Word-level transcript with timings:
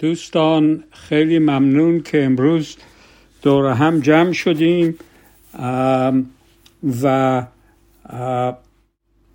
دوستان 0.00 0.84
خیلی 0.90 1.38
ممنون 1.38 2.00
که 2.00 2.24
امروز 2.24 2.76
دور 3.42 3.72
هم 3.72 4.00
جمع 4.00 4.32
شدیم 4.32 4.94
و 7.02 7.46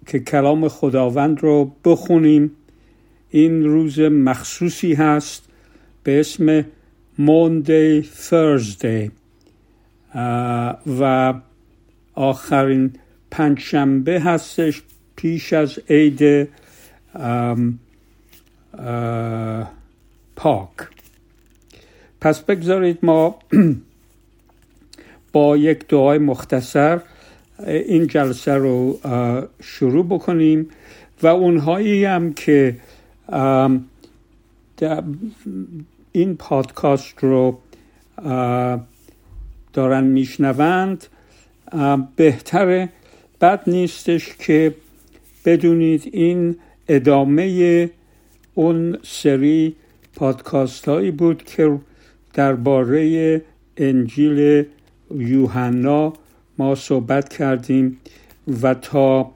که 0.08 0.20
کلام 0.20 0.68
خداوند 0.68 1.40
رو 1.40 1.72
بخونیم. 1.86 2.52
این 3.30 3.64
روز 3.64 4.00
مخصوصی 4.00 4.94
هست 4.94 5.50
به 6.04 6.20
اسم 6.20 6.66
موندی 7.18 8.02
فرزدی 8.02 9.12
و 11.00 11.34
آخرین 12.14 12.94
پنجشنبه 13.32 14.20
هستش 14.20 14.82
پیش 15.16 15.54
از 15.54 15.80
عید 15.90 16.50
پاک. 20.36 20.70
پس 22.22 22.40
بگذارید 22.40 23.00
ما 23.04 23.40
با 25.34 25.58
یک 25.58 25.88
دعای 25.88 26.18
مختصر 26.18 27.00
این 27.68 28.08
جلسه 28.08 28.54
رو 28.54 29.00
شروع 29.62 30.06
بکنیم 30.06 30.70
و 31.24 31.28
اونهایی 31.28 32.06
هم 32.06 32.34
که 32.34 32.76
این 36.12 36.36
پادکاست 36.36 37.16
رو 37.20 37.60
دارن 39.74 40.04
میشنوند 40.04 41.06
بهتره. 42.16 42.90
بد 43.42 43.62
نیستش 43.68 44.36
که 44.40 44.76
بدونید 45.46 46.10
این 46.14 46.56
ادامه 46.88 47.90
اون 48.54 48.98
سری 49.04 49.76
پادکاست 50.16 50.88
هایی 50.88 51.12
بود 51.12 51.44
که 51.44 51.80
درباره 52.34 53.42
انجیل 53.78 54.66
یوحنا 55.16 56.14
ما 56.58 56.76
صحبت 56.76 57.30
کردیم 57.30 58.00
و 58.62 58.74
تا 58.74 59.32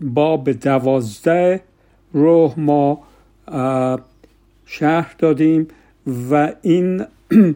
باب 0.00 0.52
دوازده 0.52 1.60
روح 2.12 2.60
ما 2.60 3.02
شهر 4.66 5.14
دادیم 5.18 5.68
و 6.30 6.52
این 6.62 7.04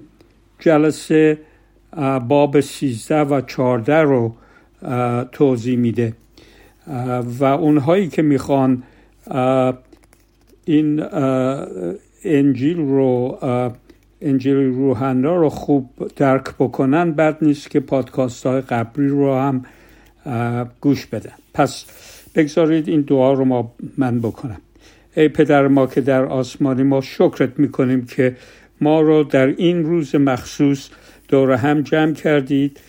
جلسه 0.64 1.38
باب 2.28 2.60
سیزده 2.60 3.20
و 3.20 3.40
چارده 3.40 3.96
رو 3.96 4.34
توضیح 5.32 5.78
میده. 5.78 6.12
و 7.38 7.44
اونهایی 7.44 8.08
که 8.08 8.22
می‌خوان 8.22 8.82
این 10.64 11.04
انجیل 12.24 12.76
رو 12.76 13.38
انجیل 14.22 14.54
روحنا 14.54 15.36
رو 15.36 15.48
خوب 15.48 15.90
درک 16.16 16.44
بکنن 16.58 17.12
بد 17.12 17.36
نیست 17.42 17.70
که 17.70 17.80
پادکاست 17.80 18.46
های 18.46 18.60
قبلی 18.60 19.08
رو 19.08 19.34
هم 19.34 19.64
گوش 20.80 21.06
بدن. 21.06 21.32
پس 21.54 21.84
بگذارید 22.34 22.88
این 22.88 23.00
دعا 23.00 23.32
رو 23.32 23.44
ما 23.44 23.72
من 23.98 24.18
بکنم. 24.18 24.60
ای 25.16 25.28
پدر 25.28 25.68
ما 25.68 25.86
که 25.86 26.00
در 26.00 26.24
آسمانی 26.24 26.82
ما 26.82 27.00
شکرت 27.00 27.58
می‌کنیم 27.58 28.06
که 28.06 28.36
ما 28.80 29.00
رو 29.00 29.24
در 29.24 29.46
این 29.46 29.84
روز 29.84 30.14
مخصوص 30.14 30.88
دور 31.28 31.52
هم 31.52 31.82
جمع 31.82 32.12
کردید 32.12 32.80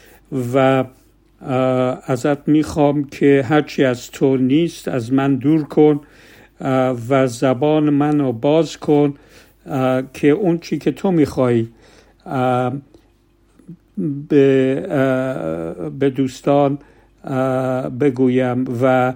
و 0.53 0.85
ازت 2.07 2.47
می‌خوام 2.47 3.03
که 3.03 3.45
هرچی 3.49 3.83
از 3.83 4.11
تو 4.11 4.37
نیست 4.37 4.87
از 4.87 5.13
من 5.13 5.35
دور 5.35 5.63
کن. 5.63 6.01
و 7.09 7.27
زبان 7.27 7.89
من 7.89 8.19
رو 8.19 8.31
باز 8.31 8.77
کن 8.77 9.13
که 10.13 10.27
اون 10.27 10.57
چی 10.57 10.77
که 10.77 10.91
تو 10.91 11.11
می‌خوای 11.11 11.67
به 15.99 16.09
دوستان 16.15 16.77
بگویم 17.99 18.65
و 18.81 19.13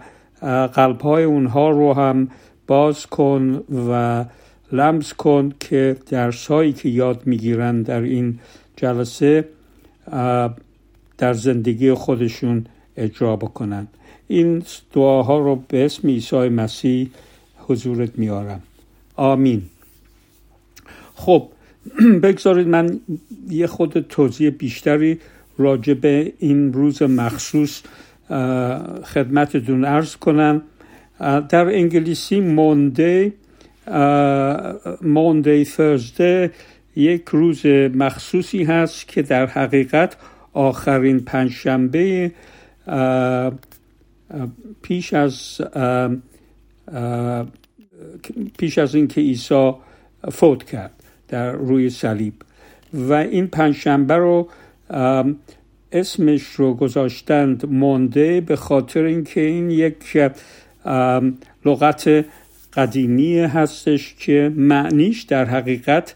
قلبهای 0.74 1.24
اونها 1.24 1.70
رو 1.70 1.94
هم 1.94 2.28
باز 2.68 3.06
کن 3.06 3.64
و 3.90 4.26
لمس 4.72 5.14
کن 5.14 5.54
که 5.60 5.96
درسهایی 6.10 6.74
که 6.74 6.90
یاد 6.90 7.22
می‌گیرن 7.26 7.82
در 7.82 8.02
این 8.02 8.40
جلسه 8.76 9.46
در 11.18 11.34
زندگی 11.34 11.94
خودشون 11.94 12.66
اجرا 12.98 13.36
بکنن. 13.36 13.88
این 14.28 14.64
دعاها 14.94 15.40
رو 15.40 15.64
به 15.68 15.86
اسم 15.86 16.08
عیسی 16.08 16.50
مسیح 16.50 17.10
حضورت 17.70 18.20
میارم. 18.20 18.62
آمین. 19.16 19.62
خب 21.16 21.48
بگذارید 22.24 22.68
من 22.68 23.00
یه 23.50 23.68
خود 23.68 24.00
توضیح 24.00 24.50
بیشتری 24.50 25.20
راجع 25.58 25.94
به 25.94 26.34
این 26.40 26.74
روز 26.74 27.02
مخصوص 27.02 27.82
خدمتتون 29.04 29.86
ارز 29.86 30.16
کنم. 30.16 30.62
در 31.20 31.66
انگلیسی 31.66 32.40
مونده 32.40 33.34
مونده 35.02 35.64
فرزده 35.64 36.52
یک 36.96 37.24
روز 37.32 37.66
مخصوصی 37.96 38.64
هست 38.64 39.08
که 39.08 39.22
در 39.22 39.46
حقیقت 39.46 40.18
آخرین 40.54 41.20
پنجشنبه 41.20 42.32
پیش 44.82 45.14
از 45.14 45.62
پیش 48.58 48.78
از 48.78 48.96
اینکه 48.96 49.22
عیسی 49.22 49.74
فوت 50.32 50.64
کرد 50.64 50.92
در 51.28 51.52
روی 51.52 51.90
صلیب. 51.90 52.34
و 52.94 53.14
این 53.14 53.48
پنجشنبه 53.48 54.18
رو 54.18 54.50
اسمش 55.92 56.44
رو 56.44 56.74
گذاشتند 56.74 57.66
مونده 57.66 58.42
به 58.42 58.56
خاطر 58.56 59.04
اینکه 59.04 59.42
این 59.42 59.72
یک 59.72 60.18
لغت 61.66 62.26
قدیمی 62.74 63.40
هستش 63.40 64.16
که 64.20 64.52
معنیش 64.56 65.24
در 65.24 65.46
حقیقت 65.46 66.16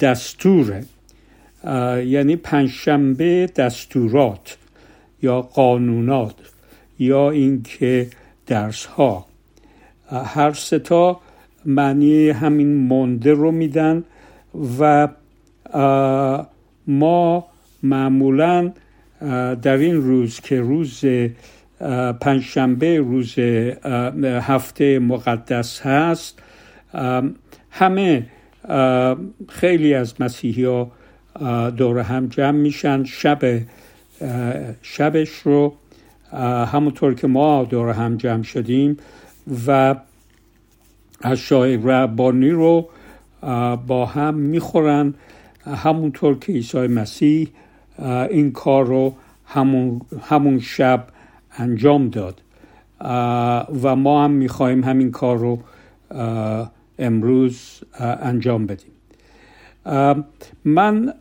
دستوره. 0.00 0.84
یعنی 2.04 2.36
پنجشنبه 2.36 3.50
دستورات 3.56 4.56
یا 5.22 5.40
قانونات 5.40 6.34
یا 6.98 7.30
اینکه 7.30 8.10
درس 8.46 8.84
ها 8.84 9.26
هر 10.10 10.52
ستا 10.52 11.20
معنی 11.64 12.30
همین 12.30 12.74
مونده 12.74 13.32
رو 13.32 13.50
میدن 13.52 14.04
و 14.78 15.08
ما 16.86 17.46
معمولا 17.82 18.72
در 19.62 19.76
این 19.76 19.96
روز 20.02 20.40
که 20.40 20.60
روز 20.60 21.04
پنجشنبه 22.20 22.98
روز 22.98 23.38
هفته 24.24 24.98
مقدس 24.98 25.80
هست 25.80 26.42
همه 27.70 28.26
خیلی 29.48 29.94
از 29.94 30.20
مسیحی 30.20 30.64
ها 30.64 30.90
دور 31.70 31.98
هم 31.98 32.26
جمع 32.26 32.58
میشن 32.58 33.04
شب 33.04 33.60
شبش 34.82 35.28
رو 35.28 35.74
همونطور 36.72 37.14
که 37.14 37.26
ما 37.26 37.64
دور 37.64 37.90
هم 37.90 38.16
جمع 38.16 38.42
شدیم 38.42 38.96
و 39.66 39.96
اشیاء 41.22 41.76
ربانی 41.84 42.50
رو 42.50 42.88
با 43.86 44.06
هم 44.06 44.34
می‌خورن. 44.34 45.14
همونطور 45.66 46.38
که 46.38 46.52
عیسی 46.52 46.78
مسیح 46.78 47.48
این 48.30 48.52
کار 48.52 48.86
رو 48.86 49.14
همون, 49.46 50.00
همون 50.22 50.58
شب 50.58 51.06
انجام 51.58 52.08
داد. 52.08 52.40
و 53.82 53.96
ما 53.96 54.24
هم 54.24 54.30
می‌خواهیم 54.30 54.84
همین 54.84 55.10
کار 55.10 55.38
رو 55.38 55.58
امروز 56.98 57.80
انجام 58.00 58.66
بدیم. 58.66 58.92
من 60.64 61.14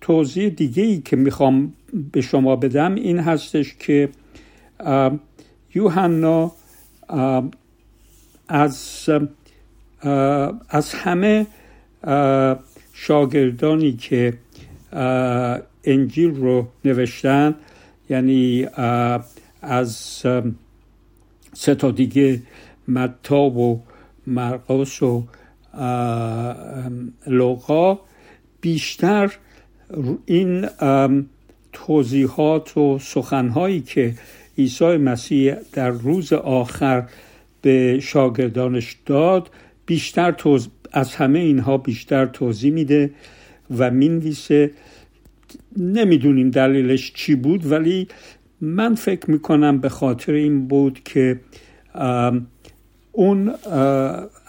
توضیح 0.00 0.48
دیگه 0.48 0.82
ای 0.82 1.00
که 1.00 1.16
می‌خوام 1.16 1.72
به 2.12 2.20
شما 2.20 2.56
بدم 2.56 2.94
این 2.94 3.18
هستش 3.18 3.74
که 3.74 4.08
یوحنا 5.74 6.52
از 8.48 9.08
از 10.68 10.94
همه 10.94 11.46
شاگردانی 12.92 13.92
که 13.92 14.38
انجیل 15.84 16.34
رو 16.34 16.66
نوشتن 16.84 17.54
یعنی 18.10 18.66
از 19.62 19.96
سه 21.52 21.74
تا 21.78 21.90
دیگه 21.90 22.42
متا 22.88 23.40
و 23.40 23.82
مرقس 24.26 25.02
و 25.02 25.24
لوقا. 27.26 27.98
بیشتر 28.60 29.32
این 30.26 30.68
توضیحات 31.72 32.76
و 32.76 32.98
سخنهایی 32.98 33.80
که 33.80 34.14
عیسی 34.58 34.96
مسیح 34.96 35.54
در 35.72 35.90
روز 35.90 36.32
آخر 36.32 37.04
به 37.62 38.00
شاگردانش 38.00 38.96
داد. 39.06 39.50
بیشتر 39.86 40.32
توز... 40.32 40.68
از 40.92 41.14
همه 41.14 41.38
اینها 41.38 41.78
بیشتر 41.78 42.26
توضیح 42.26 42.72
میده 42.72 43.10
و 43.78 43.90
می‌نویسه. 43.90 44.70
نمی‌دونیم 45.76 46.50
دلیلش 46.50 47.12
چی 47.12 47.34
بود 47.34 47.72
ولی 47.72 48.08
من 48.60 48.94
فکر 48.94 49.30
می‌کنم 49.30 49.78
به 49.78 49.88
خاطر 49.88 50.32
این 50.32 50.68
بود 50.68 51.00
که 51.04 51.40
اون 53.12 53.54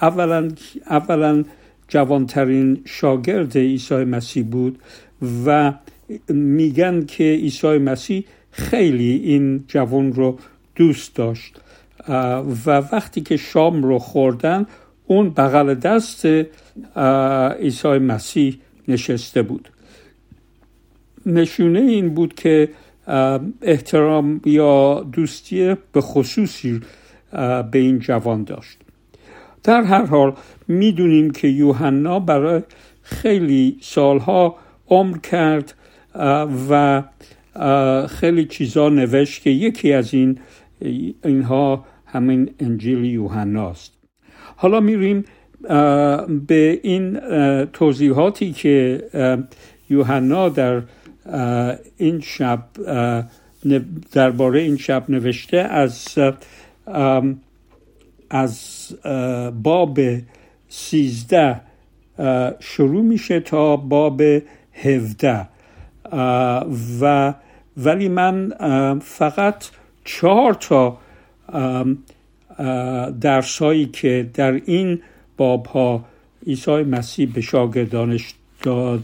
اولا, 0.01 0.47
اولا 0.89 1.43
جوانترین 1.87 2.81
شاگرد 2.85 3.57
عیسی 3.57 3.95
مسیح 3.95 4.43
بود 4.43 4.79
و 5.45 5.73
میگن 6.29 7.05
که 7.05 7.23
عیسی 7.23 7.77
مسیح 7.77 8.25
خیلی 8.59 9.15
این 9.15 9.63
جوان 9.67 10.13
رو 10.13 10.39
دوست 10.75 11.15
داشت. 11.15 11.61
و 12.65 12.69
وقتی 12.91 13.21
که 13.21 13.37
شام 13.37 13.83
رو 13.83 13.99
خوردن 13.99 14.65
اون 15.07 15.29
بغل 15.29 15.73
دست 15.73 16.27
عیسی 17.59 17.87
مسیح 17.87 18.57
نشسته 18.87 19.41
بود. 19.41 19.69
نشونه 21.25 21.79
این 21.79 22.09
بود 22.09 22.33
که 22.33 22.69
احترام 23.61 24.41
یا 24.45 25.07
دوستی 25.11 25.75
به 25.91 26.01
خصوصی 26.01 26.81
به 27.71 27.79
این 27.79 27.99
جوان 27.99 28.43
داشت. 28.43 28.77
در 29.63 29.83
هر 29.83 30.05
حال 30.05 30.33
می‌دونیم 30.67 31.31
که 31.31 31.47
یوحنا 31.47 32.19
برای 32.19 32.61
خیلی 33.01 33.77
سالها 33.81 34.55
عمر 34.89 35.17
کرد 35.17 35.73
و 36.69 37.03
خیلی 38.09 38.45
چیزا 38.45 38.89
نوشت 38.89 39.43
که 39.43 39.49
یکی 39.49 39.93
از 39.93 40.13
این 40.13 40.39
اینها 41.23 41.85
همین 42.05 42.49
انجیل 42.59 43.05
یوحناست. 43.05 43.93
حالا 44.55 44.79
میریم 44.79 45.25
به 46.47 46.79
این 46.83 47.19
توضیحاتی 47.65 48.51
که 48.51 49.03
یوحنا 49.89 50.49
در 50.49 50.81
این 51.97 52.19
شب 52.19 52.63
درباره 54.11 54.59
این 54.59 54.77
شب 54.77 55.09
نوشته 55.09 55.57
از 55.57 56.17
از 58.29 58.89
باب 59.63 59.99
سیزده 60.69 61.61
شروع 62.59 63.01
میشه 63.03 63.39
تا 63.39 63.77
باب 63.77 64.21
هفده. 64.73 65.47
و 67.01 67.33
ولی 67.77 68.07
من 68.07 68.53
فقط 68.99 69.65
چهار 70.05 70.53
تا 70.53 70.97
درسایی 73.21 73.85
که 73.85 74.29
در 74.33 74.51
این 74.65 75.01
باب 75.37 75.65
ها 75.65 76.05
عیسی 76.47 76.71
مسیح 76.71 77.31
به 77.33 77.41
شاگردانش 77.41 78.33
داد 78.61 79.03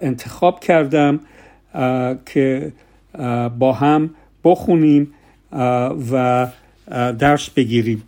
انتخاب 0.00 0.60
کردم 0.60 1.20
که 2.26 2.72
با 3.58 3.72
هم 3.72 4.10
بخونیم 4.44 5.14
و 6.12 6.46
درس 7.18 7.50
بگیریم. 7.50 8.02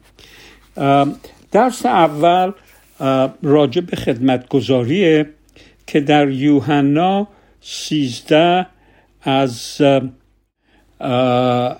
درس 1.52 1.86
اول 1.86 2.52
راجع 3.42 3.80
به 3.80 3.96
خدمتگذاریه 3.96 5.26
که 5.86 6.00
در 6.00 6.30
یوحنا 6.30 7.28
سیزده 7.62 8.66
از 9.22 9.80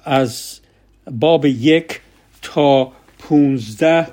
از 0.05 0.61
باب 1.11 1.46
یک 1.46 2.00
تا 2.43 2.93
پونزده 3.19 4.06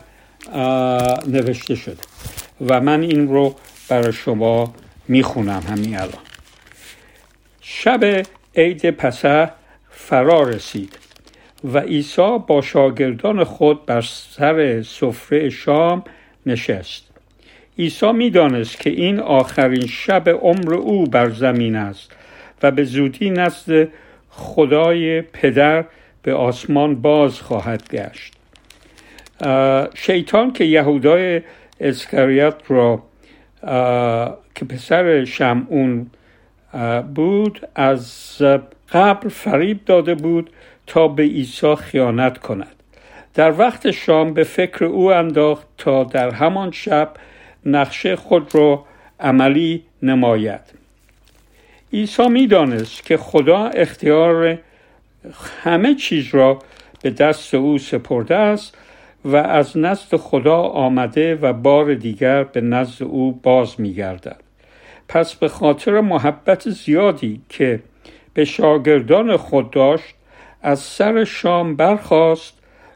نوشته 1.27 1.75
شده 1.75 2.01
و 2.67 2.81
من 2.81 3.01
این 3.01 3.27
رو 3.27 3.55
برای 3.89 4.13
شما 4.13 4.73
می‌خونم 5.07 5.63
همین 5.69 5.95
الان. 5.95 6.23
شب 7.61 8.23
عید 8.55 8.89
پسه 8.91 9.51
فرا 9.91 10.43
رسید 10.43 10.99
و 11.63 11.79
عیسی 11.79 12.37
با 12.47 12.61
شاگردان 12.61 13.43
خود 13.43 13.85
بر 13.85 14.01
سر 14.01 14.81
سفره 14.83 15.49
شام 15.49 16.03
نشست. 16.45 17.08
عیسی 17.79 18.11
می‌دانست 18.11 18.79
که 18.79 18.89
این 18.89 19.19
آخرین 19.19 19.87
شب 19.87 20.29
عمر 20.29 20.73
او 20.73 21.05
بر 21.05 21.29
زمین 21.29 21.75
است 21.75 22.11
و 22.63 22.71
به 22.71 22.83
زودی 22.83 23.29
نزد 23.29 23.87
خدای 24.29 25.21
پدر 25.21 25.85
به 26.23 26.33
آسمان 26.33 26.95
باز 26.95 27.41
خواهد 27.41 27.83
گشت. 27.91 28.33
شیطان 29.93 30.53
که 30.53 30.63
یهودای 30.63 31.41
اسخریوط 31.79 32.55
را 32.67 33.03
که 34.55 34.65
پسر 34.69 35.25
شمعون 35.25 36.07
بود 37.15 37.67
از 37.75 38.37
قبل 38.91 39.27
فریب 39.29 39.85
داده 39.85 40.15
بود 40.15 40.49
تا 40.87 41.07
به 41.07 41.23
عیسی 41.23 41.75
خیانت 41.75 42.37
کند. 42.37 42.75
در 43.33 43.59
وقت 43.59 43.91
شام 43.91 44.33
به 44.33 44.43
فکر 44.43 44.85
او 44.85 45.11
انداخت 45.11 45.67
تا 45.77 46.03
در 46.03 46.31
همان 46.31 46.71
شب 46.71 47.09
نقشه 47.65 48.15
خود 48.15 48.55
را 48.55 48.85
عملی 49.19 49.83
نماید. 50.03 50.61
عیسی 51.93 52.27
می‌دانست 52.27 53.05
که 53.05 53.17
خدا 53.17 53.65
اختیار 53.65 54.57
همه 55.63 55.95
چیز 55.95 56.35
را 56.35 56.59
به 57.01 57.09
دست 57.09 57.53
او 57.53 57.77
سپرده 57.77 58.35
است 58.35 58.77
و 59.25 59.35
از 59.35 59.77
نزد 59.77 60.15
خدا 60.15 60.57
آمده 60.57 61.35
و 61.35 61.53
بار 61.53 61.93
دیگر 61.93 62.43
به 62.43 62.61
نزد 62.61 63.03
او 63.03 63.39
باز 63.43 63.81
میگردد. 63.81 64.39
پس 65.07 65.35
به 65.35 65.47
خاطر 65.47 66.01
محبت 66.01 66.69
زیادی 66.69 67.41
که 67.49 67.79
به 68.33 68.45
شاگردان 68.45 69.37
خود 69.37 69.71
داشت 69.71 70.15
از 70.61 70.79
سر 70.79 71.23
شام 71.23 71.75
برخاست 71.75 72.53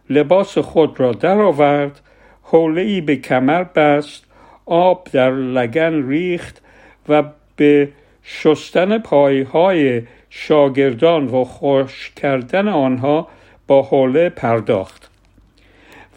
لباس 0.09 0.57
خود 0.57 0.99
را 0.99 1.11
درآورد 1.11 1.99
حوله 2.43 3.01
به 3.01 3.15
کمر 3.15 3.63
بست 3.63 4.23
آب 4.65 5.07
در 5.11 5.31
لگن 5.31 6.09
ریخت 6.09 6.61
و 7.09 7.23
به 7.55 7.89
شستن 8.23 8.97
پایهای 8.97 10.01
شاگردان 10.29 11.27
و 11.27 11.43
خوش 11.43 12.11
کردن 12.15 12.67
آنها 12.67 13.27
با 13.67 13.81
حوله 13.81 14.29
پرداخت. 14.29 15.09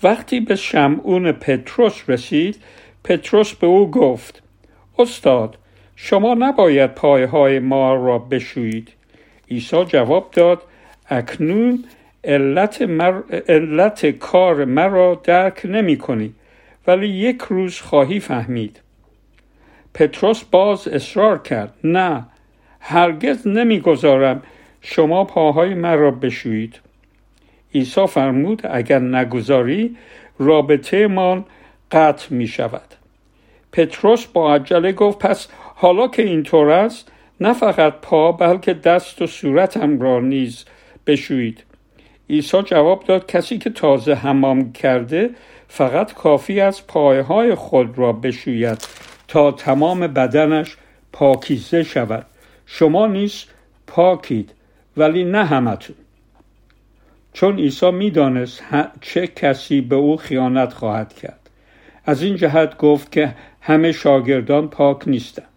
وقتی 0.03 0.41
به 0.41 0.57
شمعون 0.57 1.33
پتروس 1.33 2.03
رسید 2.09 2.57
پتروس 3.05 3.55
به 3.55 3.67
او 3.67 3.91
گفت 3.91 4.43
استاد 4.99 5.59
شما 5.97 6.35
نباید 6.35 6.95
پایهای 6.95 7.59
ما 7.59 7.95
را 7.95 8.19
بشویید. 8.19 8.89
عیسی 9.51 9.85
جواب 9.85 10.31
داد 10.33 10.63
اکنون 11.09 11.85
علت, 12.25 12.83
مر... 12.83 13.23
علت 13.49 14.07
کار 14.07 14.65
مرا 14.65 15.21
درک 15.25 15.61
نمی 15.65 15.99
کنی. 15.99 16.35
ولی 16.87 17.09
یک 17.09 17.43
روز 17.49 17.81
خواهی 17.81 18.21
فهمید. 18.21 18.81
پتروس 19.95 20.45
باز 20.45 20.89
اصرار 20.89 21.39
کرد. 21.39 21.75
نه 21.85 22.27
هرگز 22.81 23.47
نمی‌گذارم 23.47 24.43
شما 24.81 25.25
پاهای 25.25 25.75
مرا 25.75 26.11
بشویید. 26.11 26.81
عیسی 27.75 28.07
فرمود 28.07 28.63
اگر 28.71 28.99
نگذاری 28.99 29.97
رابطه 30.39 31.07
من 31.07 31.45
قطع 31.93 32.35
می 32.35 32.47
شود 32.47 32.95
پتروس 33.73 34.27
با 34.27 34.55
عجله 34.55 34.93
گفت 34.93 35.19
پس 35.19 35.49
حالا 35.75 36.09
که 36.09 36.23
اینطور 36.23 36.71
است 36.71 37.13
نه 37.41 37.53
فقط 37.53 37.95
پا 38.03 38.33
بلکه 38.33 38.75
دست 38.75 39.23
و 39.23 39.27
صورتم 39.27 40.01
را 40.01 40.21
نیز 40.21 40.65
بشویید. 41.07 41.63
عیسی 42.31 42.63
جواب 42.63 43.05
داد 43.05 43.27
کسی 43.27 43.59
که 43.59 43.71
تازه 43.71 44.15
حمام 44.15 44.73
کرده 44.73 45.31
فقط 45.69 46.15
کافی 46.15 46.61
از 46.61 46.87
پایهای 46.87 47.55
خود 47.55 47.99
را 47.99 48.13
بشوید 48.13 48.79
تا 49.29 49.53
تمام 49.53 50.07
بدنش 50.07 50.77
پاکیزه 51.13 51.83
شود. 51.83 52.27
شما 52.67 53.07
نیز 53.07 53.45
پاکید 53.87 54.51
ولی 54.97 55.25
نه 55.25 55.45
همتون. 55.45 55.97
چون 57.33 57.59
عیسی 57.59 57.91
می‌دانست 57.91 58.63
چه 59.01 59.27
کسی 59.27 59.81
به 59.81 59.97
او 59.97 60.17
خیانت 60.17 60.73
خواهد 60.73 61.15
کرد. 61.15 61.51
از 62.05 62.23
این 62.23 62.37
جهت 62.37 62.77
گفت 62.77 63.13
که 63.13 63.35
همه 63.61 63.93
شاگردان 63.93 64.69
پاک 64.69 65.09
نیستند. 65.09 65.49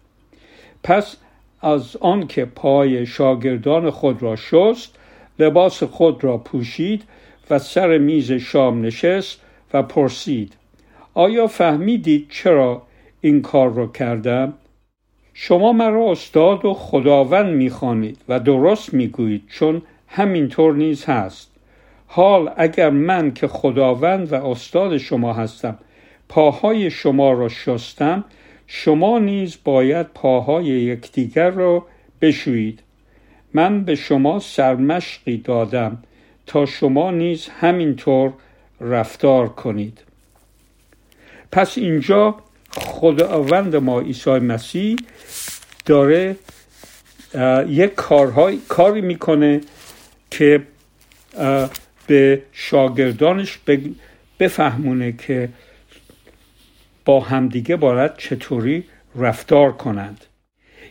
پس 0.82 1.16
از 1.60 1.96
آنکه 1.96 2.44
پای 2.44 3.06
شاگردان 3.06 3.90
خود 3.90 4.22
را 4.22 4.36
شست 4.36 4.94
لباس 5.38 5.82
خود 5.82 6.24
را 6.24 6.38
پوشید 6.38 7.04
و 7.50 7.58
سر 7.58 7.98
میز 7.98 8.32
شام 8.32 8.82
نشست 8.82 9.40
و 9.74 9.82
پرسید 9.82 10.56
آیا 11.14 11.46
فهمیدید 11.46 12.26
چرا 12.30 12.82
این 13.20 13.42
کار 13.42 13.72
را 13.72 13.86
کردم؟ 13.86 14.54
شما 15.34 15.72
مرا 15.72 16.10
استاد 16.10 16.64
و 16.64 16.74
خداوند 16.74 17.54
می‌خوانید 17.54 18.18
و 18.28 18.40
درست 18.40 18.94
می‌گویید 18.94 19.42
چون 19.48 19.82
همینطور 20.08 20.74
نیز 20.74 21.04
هست. 21.04 21.50
حال 22.06 22.50
اگر 22.56 22.90
من 22.90 23.34
که 23.34 23.48
خداوند 23.48 24.32
و 24.32 24.46
استاد 24.46 24.98
شما 24.98 25.32
هستم 25.32 25.78
پاهای 26.28 26.90
شما 26.90 27.32
را 27.32 27.48
شستم 27.48 28.24
شما 28.66 29.18
نیز 29.18 29.58
باید 29.64 30.06
پاهای 30.06 30.64
یکدیگر 30.64 31.50
را 31.50 31.86
بشویید. 32.20 32.82
من 33.54 33.84
به 33.84 33.94
شما 33.94 34.38
سرمشقی 34.38 35.36
دادم 35.36 36.02
تا 36.46 36.66
شما 36.66 37.10
نیز 37.10 37.48
همینطور 37.48 38.32
رفتار 38.80 39.48
کنید. 39.48 40.02
پس 41.52 41.78
اینجا 41.78 42.34
خداوند 42.70 43.76
ما 43.76 44.00
عیسی 44.00 44.30
مسیح 44.30 44.96
داره 45.86 46.36
یک 47.68 47.94
کارهای 47.94 48.58
کاری 48.68 49.00
می‌کنه 49.00 49.60
که 50.30 50.62
به 52.06 52.42
شاگردانش 52.52 53.58
بفهمونه 54.40 55.12
که 55.12 55.48
با 57.04 57.20
همدیگه 57.20 57.76
باید 57.76 58.16
چطوری 58.16 58.84
رفتار 59.16 59.72
کنند. 59.72 60.24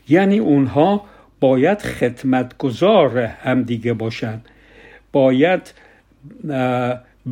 یعنی 0.09 0.39
اونها 0.39 1.05
باید 1.39 1.81
خدمتگزار 1.81 3.17
همدیگه 3.19 3.93
باشند 3.93 4.45
باید 5.11 5.73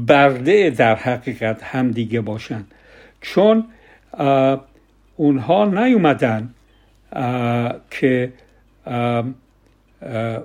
برده 0.05 0.69
در 0.69 0.95
حقیقت 0.95 1.63
همدیگه 1.63 2.21
باشند 2.21 2.71
چون 3.21 3.65
اونها 5.15 5.65
نیومدن 5.65 6.53
که 7.91 8.33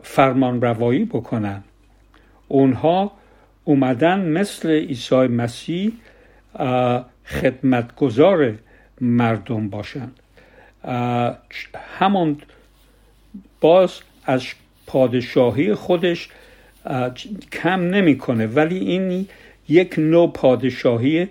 فرمان 0.02 0.60
روایی 0.62 1.04
بکنن. 1.04 1.62
اونها 2.48 3.12
اومدن 3.64 4.20
مثل 4.28 4.70
عیسی 4.70 5.26
مسیح 5.26 5.92
خدمتگزار 7.26 8.54
مردم 9.00 9.68
باشند 9.68 10.20
همون 11.98 12.38
باز 13.60 14.00
از 14.24 14.46
پادشاهی 14.86 15.74
خودش 15.74 16.28
کم 17.52 17.80
نمی‌کنه. 17.80 18.46
ولی 18.46 18.78
این 18.78 19.28
یک 19.68 19.94
نوع 19.98 20.32
پادشاهی 20.32 21.28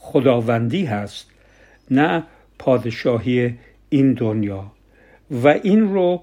خداوندی 0.00 0.84
هست 0.84 1.30
نه 1.90 2.22
پادشاهی 2.58 3.54
این 3.88 4.12
دنیا. 4.12 4.72
و 5.30 5.48
این 5.48 5.94
رو 5.94 6.22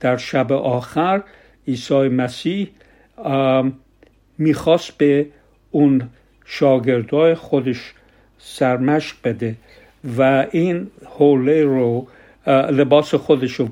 در 0.00 0.16
شب 0.16 0.52
آخر 0.52 1.22
عیسی 1.68 2.08
مسیح 2.08 2.68
می‌خواست 4.38 4.98
به 4.98 5.26
اون 5.70 6.08
شاگردای 6.44 7.34
خودش 7.34 7.94
سرمشق 8.38 9.16
بده 9.24 9.54
و 10.18 10.46
این 10.50 10.90
حوله 11.04 11.64
رو 11.64 12.06
لباس 12.46 13.14
خودش 13.14 13.52
رو 13.52 13.68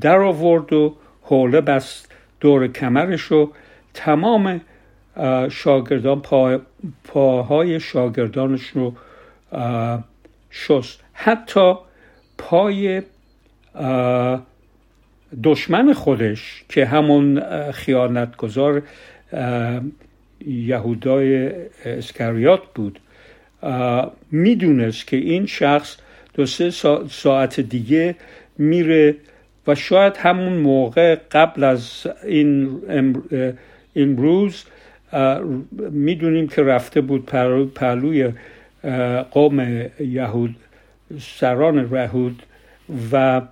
در 0.00 0.18
آورد 0.18 0.72
و 0.72 0.96
حوله 1.22 1.60
بست 1.60 2.12
دور 2.40 2.68
کمرش 2.68 3.20
رو 3.20 3.52
تمام 3.94 4.60
شاگردان 5.50 6.20
پا، 6.20 6.60
پاهای 7.04 7.80
شاگردانش 7.80 8.66
رو 8.66 8.94
شست. 10.50 11.00
حتی 11.12 11.74
پای 12.38 13.02
دشمن 15.44 15.92
خودش 15.92 16.64
که 16.68 16.86
همون 16.86 17.42
خیانتگذار 17.70 18.82
یهودای 20.46 21.52
اسکریات 21.84 22.60
بود 22.74 23.00
می‌دونست 24.30 25.06
که 25.06 25.16
این 25.16 25.46
شخص 25.46 25.96
دو 26.34 26.46
سه 26.46 26.70
ساعت 27.10 27.60
دیگه 27.60 28.16
میره 28.58 29.16
و 29.68 29.74
شاید 29.74 30.16
همون 30.16 30.52
موقع 30.52 31.14
قبل 31.14 31.64
از 31.64 32.06
این 32.24 32.80
امروز 33.96 34.64
می‌دونیم 35.90 36.48
که 36.48 36.62
رفته 36.62 37.00
بود 37.00 37.26
پهلوی 37.74 38.32
قوم 39.30 39.86
یهود 40.00 40.56
سران 41.20 41.94
رهود 41.94 42.42
و 43.12 43.42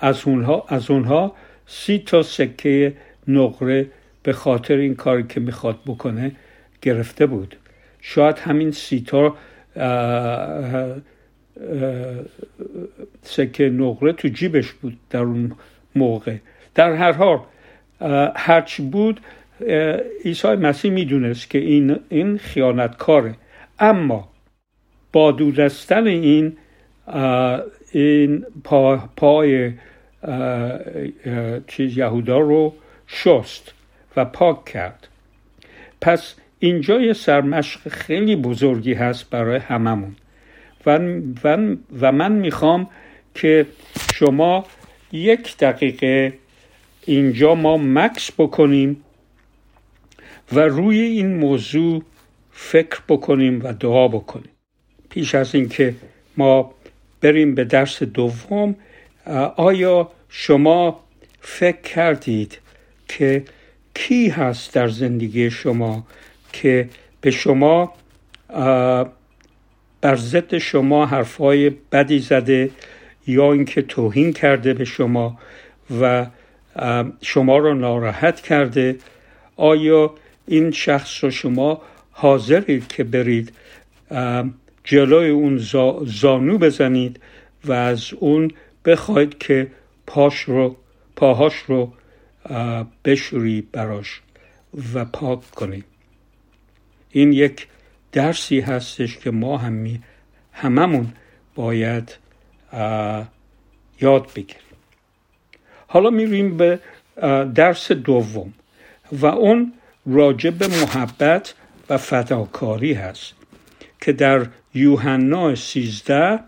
از 0.00 0.22
اونها, 0.26 0.64
از 0.68 0.90
اونها 0.90 1.32
سی 1.66 2.02
تا 2.06 2.22
سکه 2.22 2.92
نقره 3.28 3.86
به 4.22 4.32
خاطر 4.32 4.74
این 4.74 4.94
کاری 4.94 5.22
که 5.28 5.40
می‌خواد 5.40 5.78
بکنه 5.86 6.32
گرفته 6.82 7.26
بود. 7.26 7.56
شاید 8.00 8.38
همین 8.38 8.70
سی 8.70 9.04
تا 9.06 9.36
سکه 13.22 13.68
نقره 13.70 14.12
تو 14.12 14.28
جیبش 14.28 14.72
بود 14.72 14.98
در 15.10 15.20
اون 15.20 15.52
موقع. 15.94 16.36
در 16.74 16.92
هر 16.92 17.12
حال 17.12 17.40
هرچی 18.36 18.82
بود 18.82 19.20
عیسی 20.24 20.48
مسیح 20.48 20.90
می‌دونست 20.90 21.50
که 21.50 21.58
این, 21.58 21.96
این 22.08 22.38
خیانتکاره. 22.38 23.34
اما 23.78 24.28
با 25.12 25.32
دودستن 25.32 26.06
این 26.06 26.56
این 27.92 28.46
پا، 28.64 28.96
پای 29.16 29.72
چیز 31.66 31.98
یهودا 31.98 32.38
رو 32.38 32.74
شست 33.06 33.74
و 34.16 34.24
پاک 34.24 34.64
کرد. 34.64 35.08
پس 36.00 36.34
اینجا 36.58 37.00
یه 37.00 37.12
سرمشق 37.12 37.88
خیلی 37.88 38.36
بزرگی 38.36 38.94
هست 38.94 39.30
برای 39.30 39.58
هممون. 39.58 40.16
و, 42.00 42.12
من 42.12 42.32
می‌خوام 42.32 42.90
که 43.34 43.66
شما 44.14 44.64
یک 45.12 45.56
دقیقه 45.56 46.32
اینجا 47.04 47.54
ما 47.54 47.76
مکس 47.76 48.30
بکنیم 48.38 49.04
و 50.52 50.60
روی 50.60 51.00
این 51.00 51.36
موضوع 51.36 52.02
فکر 52.52 53.00
بکنیم 53.08 53.60
و 53.64 53.72
دعا 53.72 54.08
بکنیم. 54.08 54.50
پیش 55.10 55.34
از 55.34 55.54
اینکه 55.54 55.94
ما 56.36 56.74
بریم 57.20 57.54
به 57.54 57.64
درس 57.64 58.02
دوم 58.02 58.74
آیا 59.56 60.10
شما 60.28 61.00
فکر 61.40 61.80
کردید 61.80 62.58
که 63.08 63.44
کی 63.94 64.28
هست 64.28 64.74
در 64.74 64.88
زندگی 64.88 65.50
شما 65.50 66.06
که 66.52 66.88
به 67.20 67.30
شما 67.30 67.92
بر 70.00 70.16
ضد 70.16 70.58
شما 70.58 71.06
حرفهای 71.06 71.70
بدی 71.92 72.18
زده 72.18 72.70
یا 73.26 73.52
اینکه 73.52 73.82
توهین 73.82 74.32
کرده 74.32 74.74
به 74.74 74.84
شما 74.84 75.38
و 76.00 76.26
شما 77.22 77.58
را 77.58 77.74
ناراحت 77.74 78.40
کرده 78.40 78.96
آیا 79.56 80.14
این 80.46 80.70
شخص 80.70 81.24
رو 81.24 81.30
شما 81.30 81.82
حاضرید 82.10 82.88
که 82.88 83.04
برید 83.04 83.52
جلوی 84.84 85.30
اون 85.30 85.58
زانو 86.04 86.58
بزنید 86.58 87.20
و 87.64 87.72
از 87.72 88.12
اون 88.12 88.50
بخواید 88.84 89.38
که 89.38 89.66
پاش 90.06 90.40
رو 90.40 90.76
پاهاش 91.16 91.54
رو 91.66 91.92
بشوری 93.04 93.68
براش 93.72 94.20
و 94.94 95.04
پاک 95.04 95.50
کنید؟ 95.50 95.84
این 97.10 97.32
یک 97.32 97.66
درسی 98.12 98.60
هستش 98.60 99.18
که 99.18 99.30
ما 99.30 99.58
هم 99.58 100.02
هممون 100.52 101.12
باید 101.54 102.16
یاد 104.00 104.32
بگیریم. 104.34 104.62
حالا 105.86 106.10
میریم 106.10 106.56
به 106.56 106.80
درس 107.54 107.92
دوم 107.92 108.54
و 109.12 109.26
اون 109.26 109.72
راجع 110.06 110.50
به 110.50 110.68
محبت 110.68 111.54
و 111.90 111.98
فداکاری 111.98 112.92
هست 112.92 113.34
که 114.00 114.12
در 114.12 114.46
یوحنا 114.74 115.54
13 115.54 116.40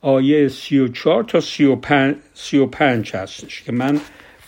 آیه 0.00 0.48
34 0.48 1.24
تا 1.24 1.40
35, 1.40 2.16
35 2.34 3.16
هستش 3.16 3.62
که 3.62 3.72
من 3.72 4.00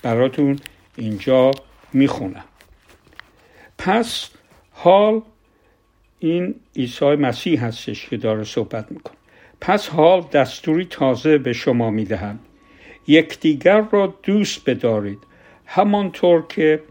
براتون 0.03 0.59
اینجا 0.97 1.51
می‌خونم. 1.93 2.45
پس 3.79 4.29
حال 4.81 5.23
این 6.19 6.55
عیسی 6.77 7.05
مسیح 7.05 7.65
هستش 7.65 8.09
که 8.09 8.17
داره 8.17 8.45
صحبت 8.45 8.93
می‌کنه. 8.93 9.17
پس 9.61 9.89
حال 9.89 10.25
دستوری 10.33 10.85
تازه 10.85 11.39
به 11.39 11.53
شما 11.53 11.91
می‌دهم. 11.91 12.39
یکدیگر 13.07 13.85
را 13.93 14.15
دوست 14.23 14.71
بدارید. 14.71 15.19
همانطور 15.67 16.45
که 16.49 16.83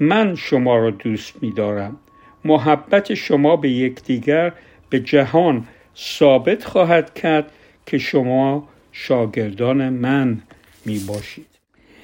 من 0.00 0.34
شما 0.34 0.76
را 0.76 0.90
دوست 0.90 1.42
میدارم. 1.42 1.96
محبت 2.44 3.14
شما 3.14 3.56
به 3.56 3.70
یکدیگر 3.70 4.52
به 4.90 5.00
جهان 5.00 5.66
ثابت 5.96 6.64
خواهد 6.64 7.14
کرد 7.14 7.52
که 7.86 7.98
شما 7.98 8.68
شاگردان 8.92 9.88
من 9.88 10.42
می 10.84 10.98
باشید 10.98 11.46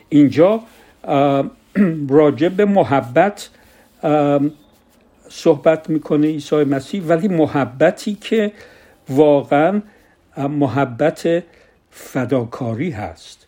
اینجا 0.08 0.60
راجع 2.08 2.48
به 2.48 2.64
محبت 2.64 3.50
صحبت 5.34 5.90
می‌کنه 5.90 6.26
عیسی 6.26 6.56
مسیح 6.56 7.02
ولی 7.02 7.28
محبتی 7.28 8.14
که 8.14 8.52
واقعا 9.08 9.82
محبت 10.36 11.42
فداکاری 11.90 12.90
هست. 12.90 13.46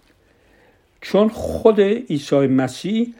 چون 1.01 1.29
خود 1.29 1.81
عیسی 1.81 2.37
مسیح 2.37 3.15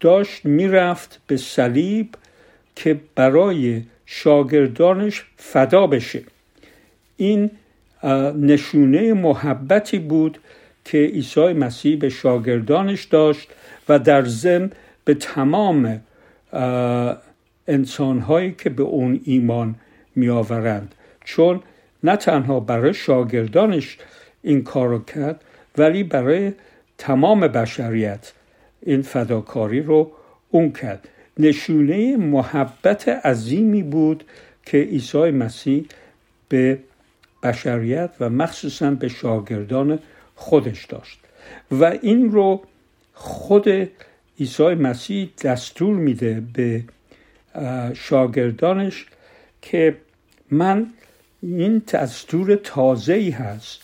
داشت 0.00 0.44
می‌رفت 0.44 1.20
به 1.26 1.36
صلیب 1.36 2.08
که 2.76 3.00
برای 3.14 3.82
شاگردانش 4.06 5.24
فدا 5.36 5.86
بشه. 5.86 6.22
این 7.16 7.50
نشونه 8.40 9.12
محبتی 9.12 9.98
بود 9.98 10.38
که 10.84 10.98
عیسی 10.98 11.52
مسیح 11.52 11.98
به 11.98 12.08
شاگردانش 12.08 13.04
داشت 13.04 13.48
و 13.88 13.98
در 13.98 14.24
ضمن 14.24 14.70
به 15.04 15.14
تمام 15.14 16.00
انسانهایی 17.68 18.52
که 18.58 18.70
به 18.70 18.82
اون 18.82 19.20
ایمان 19.24 19.74
می 20.16 20.28
آورند 20.28 20.94
چون 21.24 21.60
نه 22.04 22.16
تنها 22.16 22.60
برای 22.60 22.94
شاگردانش 22.94 23.98
این 24.42 24.62
کار 24.62 24.88
رو 24.88 24.98
کرد 24.98 25.40
ولی 25.78 26.02
برای 26.02 26.52
تمام 26.98 27.40
بشریت 27.40 28.32
این 28.82 29.02
فداکاری 29.02 29.82
رو 29.82 30.12
اون 30.50 30.72
کرد. 30.72 31.08
نشونه 31.38 32.16
محبت 32.16 33.08
عظیمی 33.08 33.82
بود 33.82 34.24
که 34.66 34.78
عیسی 34.78 35.30
مسیح 35.30 35.86
به 36.48 36.78
بشریت 37.42 38.10
و 38.20 38.30
مخصوصا 38.30 38.90
به 38.90 39.08
شاگردان 39.08 39.98
خودش 40.34 40.84
داشت. 40.84 41.18
و 41.70 41.84
این 41.84 42.30
رو 42.30 42.62
خود 43.14 43.88
عیسی 44.42 44.74
مسیح 44.74 45.30
دستور 45.42 45.96
میده 45.96 46.42
به 46.54 46.84
شاگردانش 47.94 49.06
که 49.62 49.96
من 50.50 50.86
این 51.42 51.82
دستور 51.92 52.54
تازه 52.56 53.14
ای 53.14 53.30
هست. 53.30 53.80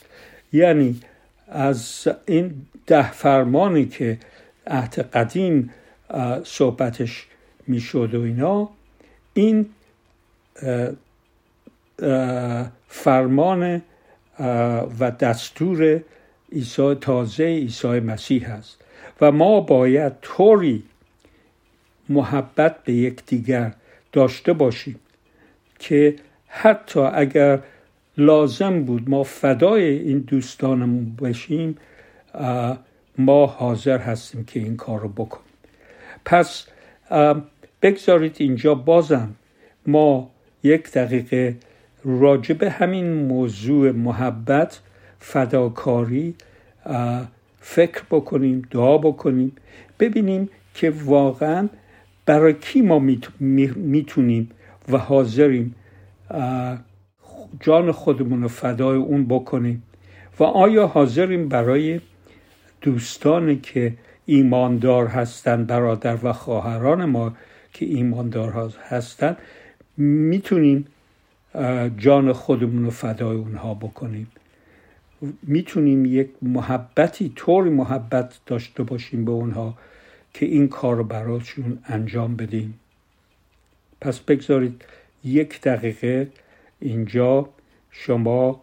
یعنی 0.52 1.00
از 1.48 2.08
این 2.26 2.66
ده 2.86 3.12
فرمانی 3.12 3.86
که 3.86 4.18
عهد 4.66 4.98
قدیم 5.00 5.70
صحبتش 6.44 7.26
می‌شد 7.66 8.14
و 8.14 8.22
اینا 8.22 8.68
این 9.34 9.66
فرمان 12.88 13.82
و 15.00 15.10
دستور 15.20 16.02
عیسی 16.52 16.94
تازه 16.94 17.44
عیسی 17.44 17.88
مسیح 17.88 18.50
است 18.50 18.78
و 19.20 19.32
ما 19.32 19.60
باید 19.60 20.12
طوری 20.22 20.82
محبت 22.08 22.84
به 22.84 22.92
یکدیگر 22.92 23.72
داشته 24.12 24.52
باشیم 24.52 25.00
که 25.78 26.16
حتی 26.48 27.00
اگر 27.00 27.60
لازم 28.16 28.82
بود 28.82 29.10
ما 29.10 29.22
فدای 29.22 29.84
این 29.84 30.18
دوستانمون 30.18 31.16
بشیم 31.22 31.76
ما 33.18 33.46
حاضر 33.46 33.98
هستیم 33.98 34.44
که 34.44 34.60
این 34.60 34.76
کار 34.76 35.00
رو 35.00 35.08
بکنیم. 35.08 35.44
پس 36.24 36.66
بگذارید 37.82 38.36
اینجا 38.38 38.74
بازم 38.74 39.34
ما 39.86 40.30
یک 40.62 40.92
دقیقه 40.92 41.56
راجع 42.04 42.54
به 42.54 42.70
همین 42.70 43.12
موضوع 43.12 43.90
محبت 43.90 44.80
فداکاری 45.18 46.34
فکر 47.60 48.02
بکنیم 48.10 48.62
دعا 48.70 48.98
بکنیم 48.98 49.52
ببینیم 50.00 50.48
که 50.74 50.90
واقعا 51.04 51.68
برای 52.26 52.54
کی 52.54 52.80
ما 52.80 52.98
می‌تونیم 53.76 54.50
و 54.88 54.98
حاضریم 54.98 55.74
جان 57.60 57.92
خودمون 57.92 58.42
رو 58.42 58.48
فدای 58.48 58.98
اون 58.98 59.24
بکنیم 59.24 59.82
و 60.38 60.44
آیا 60.44 60.86
حاضریم 60.86 61.48
برای 61.48 62.00
دوستانی 62.80 63.56
که 63.56 63.94
ایماندار 64.26 65.06
هستند 65.06 65.66
برادر 65.66 66.18
و 66.22 66.32
خواهران 66.32 67.04
ما 67.04 67.32
که 67.72 67.86
ایماندار 67.86 68.72
هستند 68.88 69.36
می‌تونیم 69.96 70.86
جان 71.98 72.32
خودمون 72.32 72.84
رو 72.84 72.90
فدای 72.90 73.36
اونها 73.36 73.74
بکنیم؟ 73.74 74.26
می‌تونیم 75.42 76.04
یک 76.04 76.30
محبتی 76.42 77.32
طور 77.36 77.64
محبت 77.64 78.40
داشته 78.46 78.82
باشیم 78.82 79.24
به 79.24 79.30
اونها 79.30 79.78
که 80.34 80.46
این 80.46 80.68
کار 80.68 80.96
رو 80.96 81.04
براشون 81.04 81.78
انجام 81.84 82.36
بدیم. 82.36 82.80
پس 84.00 84.20
بگذارید 84.20 84.84
یک 85.24 85.60
دقیقه 85.60 86.28
اینجا 86.80 87.48
شما 87.90 88.62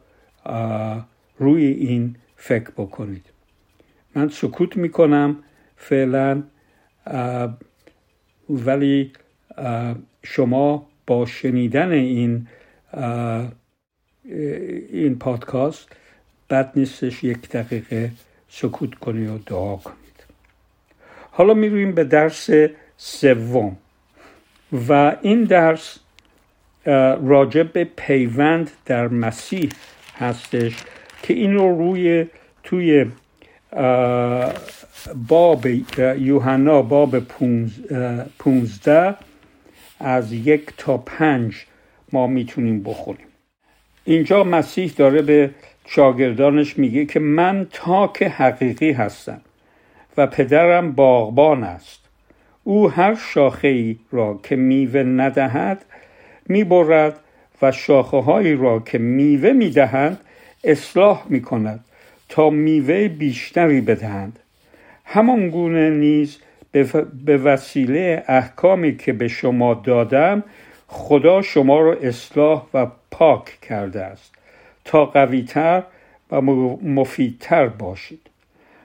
روی 1.39 1.65
این 1.65 2.15
فکر 2.35 2.69
بکنید. 2.69 3.25
من 4.15 4.29
سکوت 4.29 4.77
می‌کنم 4.77 5.37
فعلا 5.77 6.43
ولی 8.49 9.11
شما 10.23 10.87
با 11.07 11.25
شنیدن 11.25 11.91
این 11.91 12.47
این 14.91 15.15
پادکست 15.19 15.87
بد 16.49 16.71
نیستش 16.75 17.23
یک 17.23 17.49
دقیقه 17.49 18.11
سکوت 18.49 18.95
کنید 18.95 19.29
و 19.29 19.37
دعا 19.37 19.75
کنید. 19.75 20.23
حالا 21.31 21.53
می‌رویم 21.53 21.91
به 21.91 22.03
درس 22.03 22.49
سوم 22.97 23.77
و 24.89 25.15
این 25.21 25.43
درس 25.43 25.99
راجع 27.25 27.63
به 27.63 27.83
پیوند 27.83 28.71
در 28.85 29.07
مسیح 29.07 29.69
هستش 30.17 30.75
که 31.23 31.33
این 31.33 31.53
رو 31.53 31.77
روی 31.77 32.25
توی 32.63 33.05
باب 35.27 35.65
یوحنا 36.17 36.81
باب 36.81 37.19
پونزده 38.39 39.15
از 39.99 40.33
یک 40.33 40.73
تا 40.77 40.97
پنج 40.97 41.65
ما 42.11 42.27
می‌تونیم 42.27 42.83
بخونیم. 42.83 43.27
اینجا 44.03 44.43
مسیح 44.43 44.93
داره 44.97 45.21
به 45.21 45.51
شاگردانش 45.85 46.77
میگه 46.77 47.05
که 47.05 47.19
من 47.19 47.67
تاک 47.71 48.23
حقیقی 48.23 48.91
هستم 48.91 49.41
و 50.17 50.27
پدرم 50.27 50.91
باغبان 50.91 51.63
است. 51.63 51.99
او 52.63 52.91
هر 52.91 53.15
شاخه 53.15 53.67
ای 53.67 53.97
را 54.11 54.39
که 54.43 54.55
میوه 54.55 55.03
ندهد 55.03 55.85
می‌برد 56.45 57.19
و 57.61 57.71
شاخه 57.71 58.17
هایی 58.17 58.55
را 58.55 58.79
که 58.79 58.97
میوه 58.97 59.51
می‌دهند 59.51 60.19
اصلاح 60.63 61.23
می‌کند 61.29 61.85
تا 62.29 62.49
میوه 62.49 63.07
بیشتری 63.07 63.81
بدهند. 63.81 64.39
همان 65.05 65.49
گونه 65.49 65.89
نیز 65.89 66.37
به 67.25 67.37
وسیله 67.37 68.23
احکامی 68.27 68.97
که 68.97 69.13
به 69.13 69.27
شما 69.27 69.73
دادم 69.73 70.43
خدا 70.87 71.41
شما 71.41 71.79
را 71.79 71.93
اصلاح 71.93 72.65
و 72.73 72.87
پاک 73.11 73.57
کرده 73.61 74.01
است. 74.01 74.34
تا 74.85 75.05
قویتر 75.05 75.83
و 76.31 76.41
مفیدتر 76.41 77.67
باشید. 77.67 78.21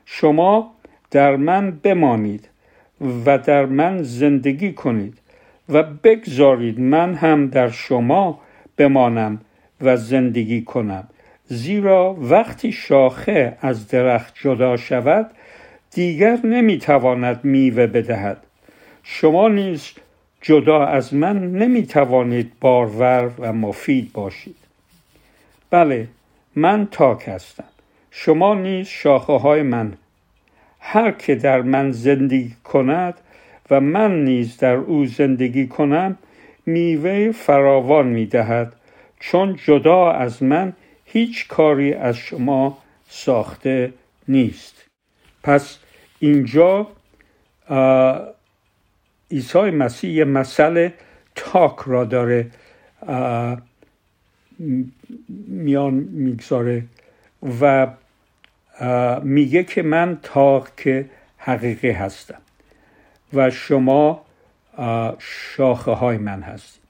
شما 0.05 0.75
در 1.11 1.37
من 1.37 1.71
بمانید 1.71 2.49
و 3.27 3.39
در 3.39 3.67
من 3.67 4.03
زندگی 4.03 4.73
کنید 4.73 5.19
و 5.69 5.83
بگذارید 5.83 6.81
من 6.81 7.15
هم 7.15 7.47
در 7.47 7.69
شما 7.69 8.41
بمانم 8.77 9.41
و 9.81 9.97
زندگی 9.97 10.63
کنم. 10.63 11.09
زیرا 11.47 12.17
وقتی 12.21 12.73
شاخه 12.73 13.57
از 13.61 13.89
درخت 13.89 14.35
جدا 14.43 14.77
شود 14.77 15.31
دیگر 15.91 16.39
نمی‌تواند 16.45 17.45
میوه 17.45 17.87
بدهد. 17.87 18.39
شما 19.03 19.49
نیز 19.49 19.93
جدا 20.43 20.87
از 20.87 21.15
من 21.15 21.53
نمی‌توانید 21.53 22.53
بارور 22.61 23.31
و 23.39 23.53
مفید 23.53 24.13
باشید. 24.13 24.57
بله 25.71 26.09
من 26.57 26.89
تاک 26.91 27.29
هستم. 27.29 27.65
شما 28.11 28.55
نیز 28.55 28.87
شاخه 28.87 29.33
های 29.33 29.63
من. 29.63 29.93
هر 30.81 31.11
که 31.11 31.35
در 31.35 31.63
من 31.63 31.91
زندگی 31.91 32.57
کند 32.65 33.15
و 33.71 33.81
من 33.81 34.25
نیز 34.25 34.57
در 34.57 34.75
او 34.75 35.07
زندگی 35.07 35.67
کنم 35.67 36.19
میوه 36.67 37.33
فراوان 37.33 38.07
می‌دهد. 38.07 38.73
چون 39.21 39.57
جدا 39.65 40.11
از 40.11 40.43
من 40.43 40.73
هیچ 41.05 41.49
کاری 41.49 41.95
از 41.95 42.17
شما 42.17 42.79
ساخته 43.09 43.93
نیست. 44.29 44.87
پس 45.43 45.79
اینجا 46.19 46.87
عیسی 49.31 49.71
مسیح 49.71 50.25
مسئله 50.25 50.95
تاک 51.35 51.77
را 51.87 52.05
داره. 52.05 52.51
میان 55.49 55.95
می‌گذاره 55.95 56.83
و 57.61 57.87
میگه 59.23 59.65
که 59.65 59.83
من 59.83 60.19
تاک 60.23 61.05
حقیقی 61.39 61.91
هستم 61.91 62.41
و 63.33 63.51
شما 63.51 64.25
شاخه 65.19 65.91
های 65.91 66.17
من 66.19 66.43
هستید. 66.43 66.83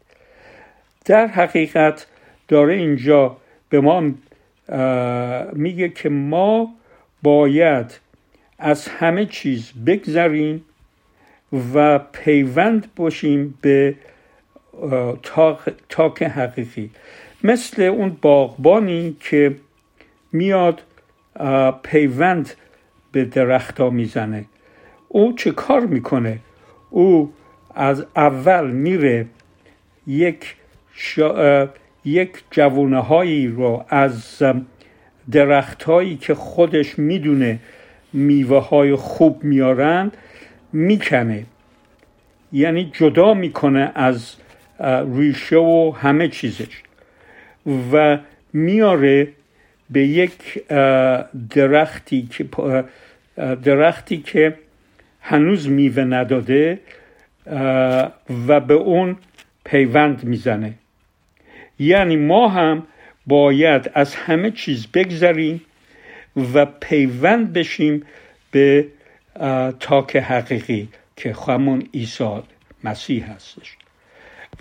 در 1.05 1.27
حقیقت 1.27 2.07
داره 2.49 2.75
اینجا 2.75 3.37
به 3.69 3.81
ما 3.81 4.13
میگه 5.53 5.89
که 5.89 6.09
ما 6.09 6.75
باید 7.23 8.01
از 8.59 8.89
همه 8.89 9.27
چیز 9.27 9.73
بگذریم 9.87 10.65
و 11.75 11.99
پیوند 11.99 12.95
باشیم 12.97 13.59
به 13.61 13.95
تاک 15.89 16.23
حقیقی. 16.23 16.91
مثل 17.45 17.83
اون 17.83 18.17
باغبانی 18.23 19.17
که 19.21 19.57
میاد 20.33 20.83
پیوند 21.83 22.51
به 23.13 23.25
درختها 23.25 23.91
می‌زنه. 23.91 24.45
او 25.09 25.33
چه 25.33 25.51
کار 25.51 25.81
می‌کنه؟ 25.81 26.39
او 26.91 27.33
از 27.75 28.07
اول 28.17 28.71
میره 28.71 29.27
یک. 30.07 30.57
یک 32.05 32.31
جوانه 32.51 32.99
هایی 33.01 33.49
رو 33.49 33.85
از 33.89 34.43
درخت 35.31 35.83
هایی 35.83 36.17
که 36.17 36.35
خودش 36.35 36.99
می‌دونه 36.99 37.59
میوه 38.13 38.69
های 38.69 38.95
خوب 38.95 39.45
میارند 39.45 40.17
می‌کنه. 40.73 41.47
یعنی 42.53 42.91
جدا 42.93 43.35
می‌کنه 43.35 43.93
از 43.95 44.35
ریشه 45.15 45.57
و 45.57 45.93
همه 45.97 46.29
چیزش. 46.29 46.83
و 47.67 48.19
میاره 48.53 49.29
به 49.91 50.07
یک 50.07 50.63
درختی 51.51 52.29
که 52.31 52.45
درختی 53.37 54.17
که 54.17 54.55
هنوز 55.21 55.69
میوه 55.69 56.05
نداده 56.05 56.81
و 58.49 58.61
به 58.61 58.75
اون 58.75 59.17
پیوند 59.65 60.25
می‌زنه. 60.25 60.75
یعنی 61.79 62.17
ما 62.17 62.49
هم 62.49 62.87
باید 63.27 63.91
از 63.95 64.15
همه 64.15 64.51
چیز 64.51 64.87
بگذریم 64.87 65.61
و 66.55 66.67
پیوند 66.67 67.53
بشیم 67.53 68.03
به 68.51 68.87
تاک 69.81 70.17
حقیقی 70.17 70.89
که 71.17 71.35
همون 71.49 71.89
عیسی 71.95 72.43
مسیح 72.85 73.33
هستش. 73.33 73.77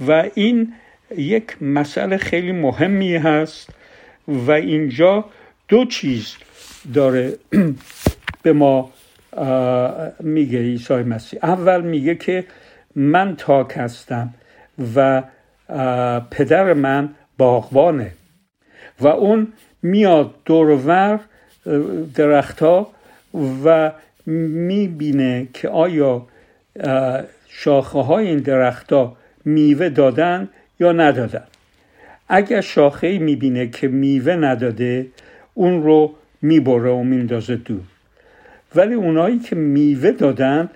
و 0.07 0.25
این 0.35 0.73
یک 1.17 1.63
مسئله 1.63 2.17
خیلی 2.17 2.51
مهمی 2.51 3.15
هست 3.15 3.69
و 4.27 4.51
اینجا 4.51 5.25
دو 5.67 5.85
چیز 5.85 6.35
داره 6.93 7.33
به 8.43 8.53
ما 8.53 8.91
میگه 10.19 10.59
عیسی 10.59 10.93
مسیح. 10.93 11.39
اول 11.43 11.81
میگه 11.81 12.15
که 12.15 12.45
من 12.95 13.35
تاک 13.35 13.73
هستم 13.75 14.33
و 14.95 15.23
پدر 16.31 16.73
من 16.73 17.09
باغبانه 17.37 18.11
و 18.99 19.07
اون 19.07 19.53
میاد 19.81 20.35
دورور 20.45 21.19
درختها 22.15 22.91
و 23.65 23.91
می‌بینه 24.25 25.47
که 25.53 25.69
آیا 25.69 26.27
شاخه 27.47 27.99
های 27.99 28.27
این 28.27 28.37
درختها 28.37 29.17
میوه 29.45 29.89
دادن 29.89 30.49
یا 30.79 30.91
ندادن. 30.91 31.43
اگر 32.29 32.61
شاخه 32.61 33.17
می‌بینه 33.17 33.67
که 33.67 33.87
میوه 33.87 34.35
نداده 34.35 35.07
اون 35.53 35.83
رو 35.83 36.15
می‌بره 36.41 36.89
و 36.91 37.03
میندازه 37.03 37.55
دور. 37.55 37.81
ولی 38.75 38.93
اونایی 38.93 39.39
که 39.39 39.55
میوه 39.55 40.11
دادن 40.11 40.69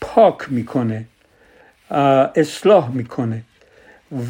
پاک 0.00 0.36
می‌کنه 0.48 1.04
اصلاح 2.36 2.90
می‌کنه 2.90 3.42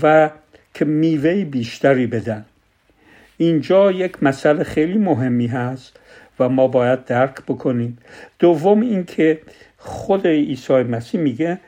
و 0.02 0.30
که 0.74 0.84
میوه 0.84 1.44
بیشتری 1.44 2.06
بدن. 2.06 2.44
اینجا 3.36 3.92
یک 3.92 4.22
مسئله 4.22 4.64
خیلی 4.64 4.98
مهمی 4.98 5.46
هست 5.46 5.96
و 6.40 6.48
ما 6.48 6.68
باید 6.68 7.04
درک 7.04 7.42
بکنیم. 7.42 7.98
دوم 8.38 8.80
اینکه 8.80 9.40
خود 9.78 10.26
عیسی 10.26 10.72
مسیح 10.72 11.20
میگه 11.20 11.58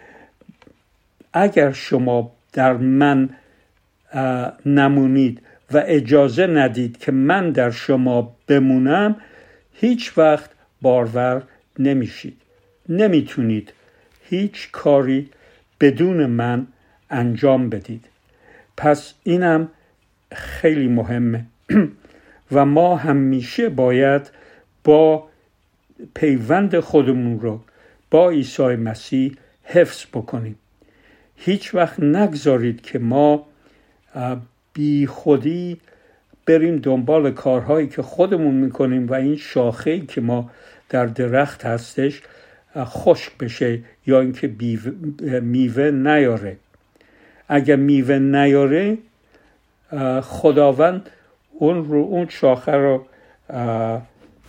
اگر 1.33 1.73
شما 1.73 2.33
در 2.53 2.73
من 2.73 3.29
نمونید 4.67 5.43
و 5.73 5.83
اجازه 5.87 6.47
ندید 6.47 6.99
که 6.99 7.13
من 7.13 7.51
در 7.51 7.71
شما 7.71 8.37
بمونم 8.47 9.17
هیچ 9.73 10.19
وقت 10.19 10.51
بارور 10.83 11.43
نمیشید. 11.79 12.37
نمی‌تونید 12.89 13.73
هیچ 14.25 14.69
کاری 14.73 15.31
بدون 15.81 16.27
من 16.27 16.67
انجام 17.11 17.69
بدید. 17.69 18.05
پس 18.77 19.15
اینم 19.23 19.69
خیلی 20.33 20.89
مهمه. 20.89 21.45
و 22.53 22.65
ما 22.65 22.97
همیشه 22.97 23.69
باید 23.69 24.31
با 24.85 25.29
پیوند 26.15 26.81
خودمون 26.81 27.41
رو 27.41 27.61
با 28.11 28.31
عیسی 28.31 28.63
مسیح 28.63 29.37
حفظ 29.65 30.05
بکنیم. 30.13 30.59
هیچ 31.37 31.75
وقت 31.75 32.01
نگذارید 32.01 32.81
که 32.81 32.99
ما 32.99 33.48
بی 34.73 35.07
خودی 35.07 35.81
بریم 36.47 36.77
دنبال 36.77 37.31
کارهایی 37.31 37.87
که 37.87 38.03
خودمون 38.03 38.55
می‌کنیم 38.55 39.09
و 39.09 39.15
این 39.15 39.37
شاخه 39.37 40.01
که 40.01 40.21
ما 40.21 40.51
در 40.89 41.07
درخت 41.07 41.67
هستش 41.67 42.23
خشک 42.77 43.39
بشه 43.39 43.81
یا 44.07 44.21
اینکه 44.21 44.55
میوه 45.43 45.91
نیاره. 45.91 46.57
اگر 47.49 47.77
میوه 47.77 48.19
نیاره 48.19 48.99
خداوند 50.23 51.11
اون 51.53 51.85
رو 51.85 51.99
اون 51.99 52.29
شاخه 52.29 52.73
رو 52.73 53.05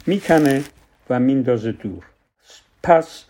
می‌کنه 0.08 0.64
و 1.10 1.20
میندازه 1.20 1.72
دور. 1.72 2.04
پس 2.84 3.26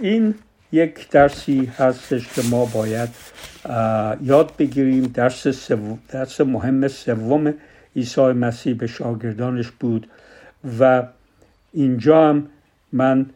این 0.00 0.34
یک 0.72 1.10
درسی 1.10 1.64
هستش 1.64 2.28
که 2.28 2.42
ما 2.50 2.64
باید 2.64 3.08
یاد 4.22 4.56
بگیریم 4.58 5.02
درس, 5.02 5.72
درس 6.08 6.40
مهم 6.40 6.88
سوم 6.88 7.54
عیسی 7.96 8.20
مسیح 8.20 8.74
به 8.74 8.86
شاگردانش 8.86 9.70
بود 9.70 10.10
و 10.80 11.02
اینجا 11.72 12.28
هم 12.28 12.48
من 12.92 13.26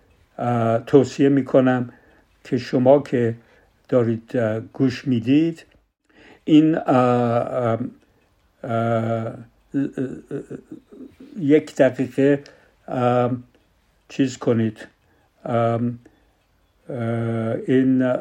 توصیه 0.86 1.28
می‌کنم 1.28 1.92
که 2.44 2.58
شما 2.58 3.02
که 3.02 3.34
دارید 3.88 4.36
گوش 4.72 5.06
می‌دید 5.08 5.64
این 6.44 6.78
یک 11.38 11.76
دقیقه 11.76 12.42
چیز 14.08 14.38
کنید 14.38 14.86
این 17.66 18.12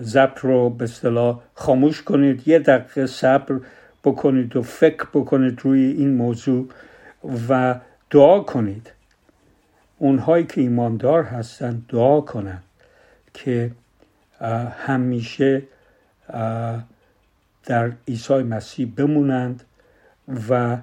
زبط 0.00 0.38
رو 0.38 0.70
به 0.70 0.84
اصطلاح 0.84 1.40
خاموش 1.54 2.02
کنید. 2.02 2.48
یه 2.48 2.58
دقیقه 2.58 3.06
صبر 3.06 3.60
بکنید 4.04 4.56
و 4.56 4.62
فکر 4.62 5.06
بکنید 5.14 5.60
روی 5.62 5.80
این 5.80 6.14
موضوع 6.14 6.68
و 7.48 7.80
دعا 8.10 8.40
کنید. 8.40 8.92
اونهایی 9.98 10.44
که 10.44 10.60
ایماندار 10.60 11.22
هستند 11.22 11.86
دعا 11.88 12.20
کنند 12.20 12.62
که 13.34 13.70
همیشه 14.78 15.62
در 17.64 17.92
عیسی 18.08 18.34
مسیح 18.34 18.92
بمونند 18.96 19.62
و 20.50 20.78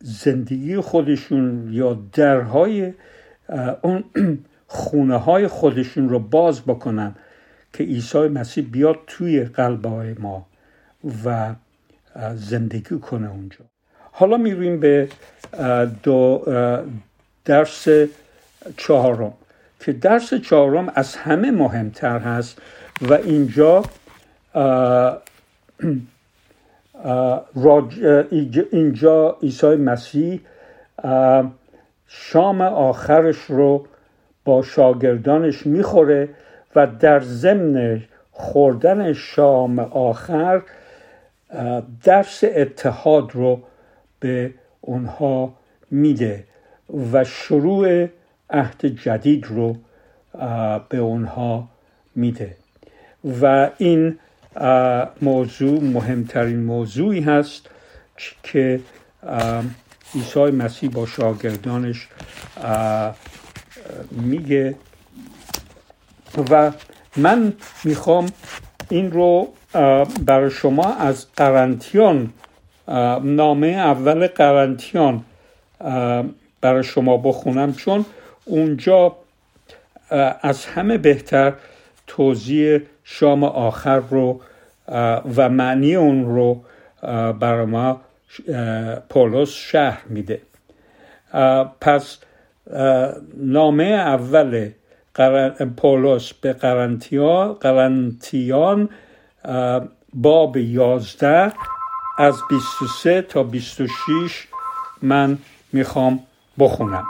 زندگی 0.00 0.76
خودشون 0.76 1.68
یا 1.72 1.98
درهای 2.12 2.92
اون 3.82 4.04
خونه 4.70 5.16
های 5.16 5.48
خودشون 5.48 6.08
رو 6.08 6.18
باز 6.18 6.60
بکنن 6.60 7.14
که 7.72 7.84
عیسی 7.84 8.18
مسیح 8.18 8.68
بیاد 8.72 8.98
توی 9.06 9.44
قلب 9.44 9.86
های 9.86 10.14
ما 10.14 10.46
و 11.24 11.54
زندگی 12.34 12.98
کنه 12.98 13.30
اونجا. 13.30 13.64
حالا 14.12 14.36
میریم 14.36 14.80
به 14.80 15.08
دو 16.02 16.44
درس 17.44 17.88
چهارم. 18.76 19.32
که 19.80 19.92
درس 19.92 20.34
چهارم 20.34 20.92
از 20.94 21.16
همه 21.16 21.50
مهمتر 21.50 22.18
هست 22.18 22.62
و 23.02 23.12
اینجا 23.12 23.84
اینجا 28.72 29.36
عیسی 29.42 29.76
مسیح 29.76 30.40
شام 32.08 32.60
آخرش 32.60 33.36
رو 33.36 33.86
با 34.48 34.62
شاگردانش 34.62 35.66
می‌خوره 35.66 36.28
و 36.76 36.86
در 36.86 37.20
ضمن 37.20 38.02
خوردن 38.32 39.12
شام 39.12 39.78
آخر 39.78 40.62
درس 42.04 42.44
اتحاد 42.44 43.30
رو 43.34 43.60
به 44.20 44.50
اونها 44.80 45.54
میده 45.90 46.44
و 47.12 47.24
شروع 47.24 48.06
عهد 48.50 48.86
جدید 48.86 49.46
رو 49.46 49.76
به 50.88 50.98
اونها 50.98 51.68
میده. 52.14 52.56
و 53.42 53.70
این 53.78 54.18
موضوع 55.22 55.80
مهمترین 55.82 56.60
موضوعی 56.60 57.20
هست 57.20 57.70
که 58.42 58.80
عیسی 60.14 60.50
مسیح 60.50 60.90
با 60.90 61.06
شاگردانش 61.06 62.08
میگه 64.10 64.74
و 66.50 66.72
من 67.16 67.52
می‌خوام 67.84 68.26
این 68.88 69.12
رو 69.12 69.48
برای 70.26 70.50
شما 70.50 70.94
از 70.94 71.26
قرنتیان 71.36 72.32
نامه 73.22 73.66
اول 73.66 74.26
قرنتیان 74.26 75.24
برای 76.60 76.84
شما 76.84 77.16
بخونم 77.16 77.74
چون 77.74 78.04
اونجا 78.44 79.16
از 80.40 80.66
همه 80.66 80.98
بهتر 80.98 81.52
توضیح 82.06 82.80
شام 83.04 83.44
آخر 83.44 83.96
رو 83.98 84.40
و 85.36 85.48
معنی 85.48 85.94
اون 85.94 86.24
رو 86.24 86.60
برای 87.32 87.66
ما 87.66 88.00
پولس 89.08 89.50
شهر 89.50 90.02
میده. 90.08 90.40
پس 91.80 92.18
نامه 93.36 93.84
اول 93.84 94.70
پولس 95.76 96.32
به 96.32 96.52
قرنتیان 97.62 98.88
باب 100.14 100.56
یازده 100.56 101.52
از 102.18 102.42
23 102.48 103.22
تا 103.22 103.42
26 103.42 104.48
من 105.02 105.38
می‌خوام 105.72 106.20
بخونم. 106.58 107.04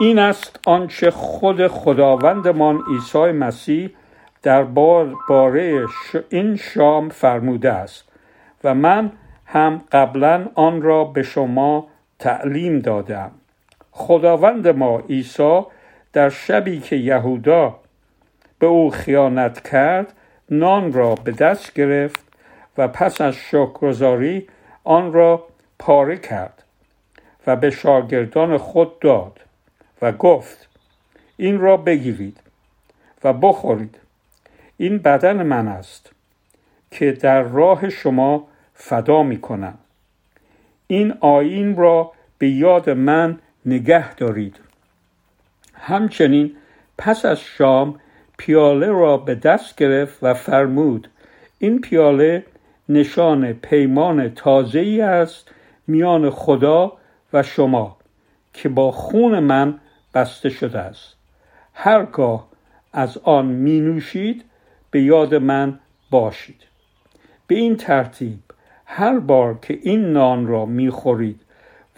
این 0.00 0.18
است 0.18 0.60
آنچه 0.66 1.10
خود 1.10 1.66
خداوندمان 1.66 2.82
عیسی 2.90 3.32
مسیح 3.32 3.90
در 4.42 4.64
باره 5.28 5.86
این 6.28 6.56
شام 6.56 7.08
فرموده 7.08 7.72
است 7.72 8.04
و 8.64 8.74
من 8.74 9.12
هم 9.46 9.82
قبلا 9.92 10.48
آن 10.54 10.82
را 10.82 11.04
به 11.04 11.22
شما 11.22 11.86
تعلیم 12.18 12.78
دادم. 12.78 13.30
خداوند 13.90 14.68
ما 14.68 14.98
عیسی 14.98 15.62
در 16.12 16.30
شبی 16.30 16.80
که 16.80 16.96
یهودا 16.96 17.76
به 18.58 18.66
او 18.66 18.90
خیانت 18.90 19.68
کرد 19.68 20.12
نان 20.50 20.92
را 20.92 21.14
به 21.14 21.32
دست 21.32 21.74
گرفت 21.74 22.20
و 22.78 22.88
پس 22.88 23.20
از 23.20 23.34
شکرگزاری 23.34 24.48
آن 24.84 25.12
را 25.12 25.46
پاره 25.78 26.16
کرد 26.16 26.62
و 27.46 27.56
به 27.56 27.70
شاگردان 27.70 28.58
خود 28.58 28.98
داد 28.98 29.40
و 30.02 30.12
گفت 30.12 30.68
این 31.36 31.60
را 31.60 31.76
بگیرید 31.76 32.40
و 33.24 33.32
بخورید. 33.32 33.98
این 34.76 34.98
بدن 34.98 35.42
من 35.42 35.68
است 35.68 36.12
که 36.90 37.12
در 37.12 37.42
راه 37.42 37.88
شما 37.88 38.48
فدا 38.74 39.22
می 39.22 39.40
کنم. 39.40 39.78
این 40.90 41.14
آین 41.20 41.76
را 41.76 42.12
به 42.38 42.48
یاد 42.48 42.90
من 42.90 43.38
نگه 43.66 44.14
دارید. 44.14 44.60
همچنین 45.74 46.56
پس 46.98 47.24
از 47.24 47.40
شام 47.40 48.00
پیاله 48.38 48.86
را 48.86 49.16
به 49.16 49.34
دست 49.34 49.76
گرفت 49.76 50.18
و 50.22 50.34
فرمود 50.34 51.08
این 51.58 51.80
پیاله 51.80 52.44
نشان 52.88 53.52
پیمان 53.52 54.28
تازه 54.28 54.78
ای 54.78 55.00
است 55.00 55.50
میان 55.86 56.30
خدا 56.30 56.92
و 57.32 57.42
شما 57.42 57.96
که 58.52 58.68
با 58.68 58.92
خون 58.92 59.38
من 59.38 59.80
بسته 60.14 60.48
شده 60.50 60.78
است. 60.78 61.16
هرگاه 61.74 62.48
از 62.92 63.18
آن 63.18 63.46
می 63.46 63.80
نوشید 63.80 64.44
به 64.90 65.02
یاد 65.02 65.34
من 65.34 65.78
باشید. 66.10 66.62
به 67.46 67.54
این 67.54 67.76
ترتیب 67.76 68.47
هر 68.90 69.18
بار 69.18 69.58
که 69.62 69.78
این 69.82 70.12
نان 70.12 70.46
را 70.46 70.66
می 70.66 70.90
خورید 70.90 71.40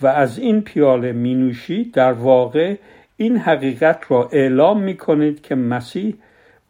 و 0.01 0.07
از 0.07 0.39
این 0.39 0.61
پیاله 0.61 1.13
می 1.13 1.35
نوشید 1.35 1.93
در 1.93 2.13
واقع 2.13 2.77
این 3.17 3.37
حقیقت 3.37 4.05
را 4.09 4.29
اعلام 4.33 4.83
می 4.83 4.97
کنید 4.97 5.43
که 5.43 5.55
مسیح 5.55 6.15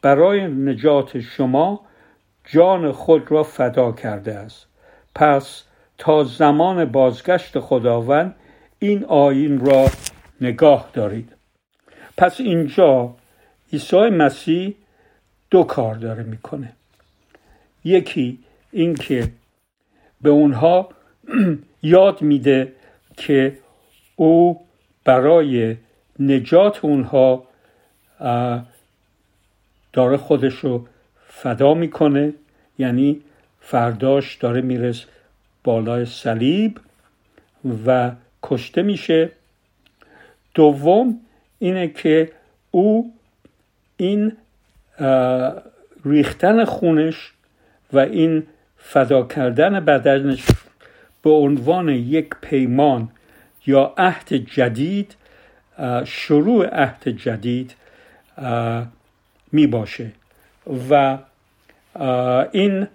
برای 0.02 0.46
نجات 0.46 1.20
شما 1.20 1.80
جان 2.44 2.92
خود 2.92 3.32
را 3.32 3.42
فدا 3.42 3.92
کرده 3.92 4.34
است. 4.34 4.66
پس 5.14 5.62
تا 5.98 6.24
زمان 6.24 6.84
بازگشت 6.84 7.58
خداوند 7.58 8.34
این 8.78 9.04
آین 9.04 9.66
را 9.66 9.86
نگاه 10.40 10.90
دارید. 10.92 11.32
پس 12.16 12.40
اینجا 12.40 13.14
عیسی 13.72 14.10
مسیح 14.10 14.74
دو 15.50 15.62
کار 15.62 15.94
داره 15.94 16.22
می‌کنه. 16.22 16.72
یکی 17.84 18.38
اینکه 18.72 19.30
به 20.22 20.30
اونها 20.30 20.88
یاد 21.82 22.22
میده 22.22 22.72
که 23.16 23.58
او 24.16 24.60
برای 25.04 25.76
نجات 26.18 26.84
اونها 26.84 27.44
داره 29.92 30.16
خودش 30.16 30.54
رو 30.54 30.86
فدا 31.28 31.74
می‌کنه. 31.74 32.32
یعنی 32.78 33.20
فرداش 33.60 34.36
داره 34.36 34.60
میرس 34.60 35.04
بالای 35.64 36.04
صلیب 36.04 36.80
و 37.86 38.10
کشته 38.42 38.82
میشه. 38.82 39.30
دوم 40.54 41.20
اینه 41.58 41.88
که 41.88 42.32
او 42.70 43.12
این 43.96 44.36
ریختن 46.04 46.64
خونش 46.64 47.32
و 47.92 47.98
این 47.98 48.46
فدا 48.82 49.22
کردن 49.22 49.80
بدنش 49.84 50.46
به 51.22 51.30
عنوان 51.30 51.88
یک 51.88 52.28
پیمان 52.40 53.08
یا 53.66 53.94
عهد 53.98 54.34
جدید 54.34 55.16
شروع 56.04 56.66
عهد 56.66 57.08
جدید 57.08 57.74
می 59.52 59.66
باشه 59.66 60.10
و 60.90 61.18
این 62.52 62.86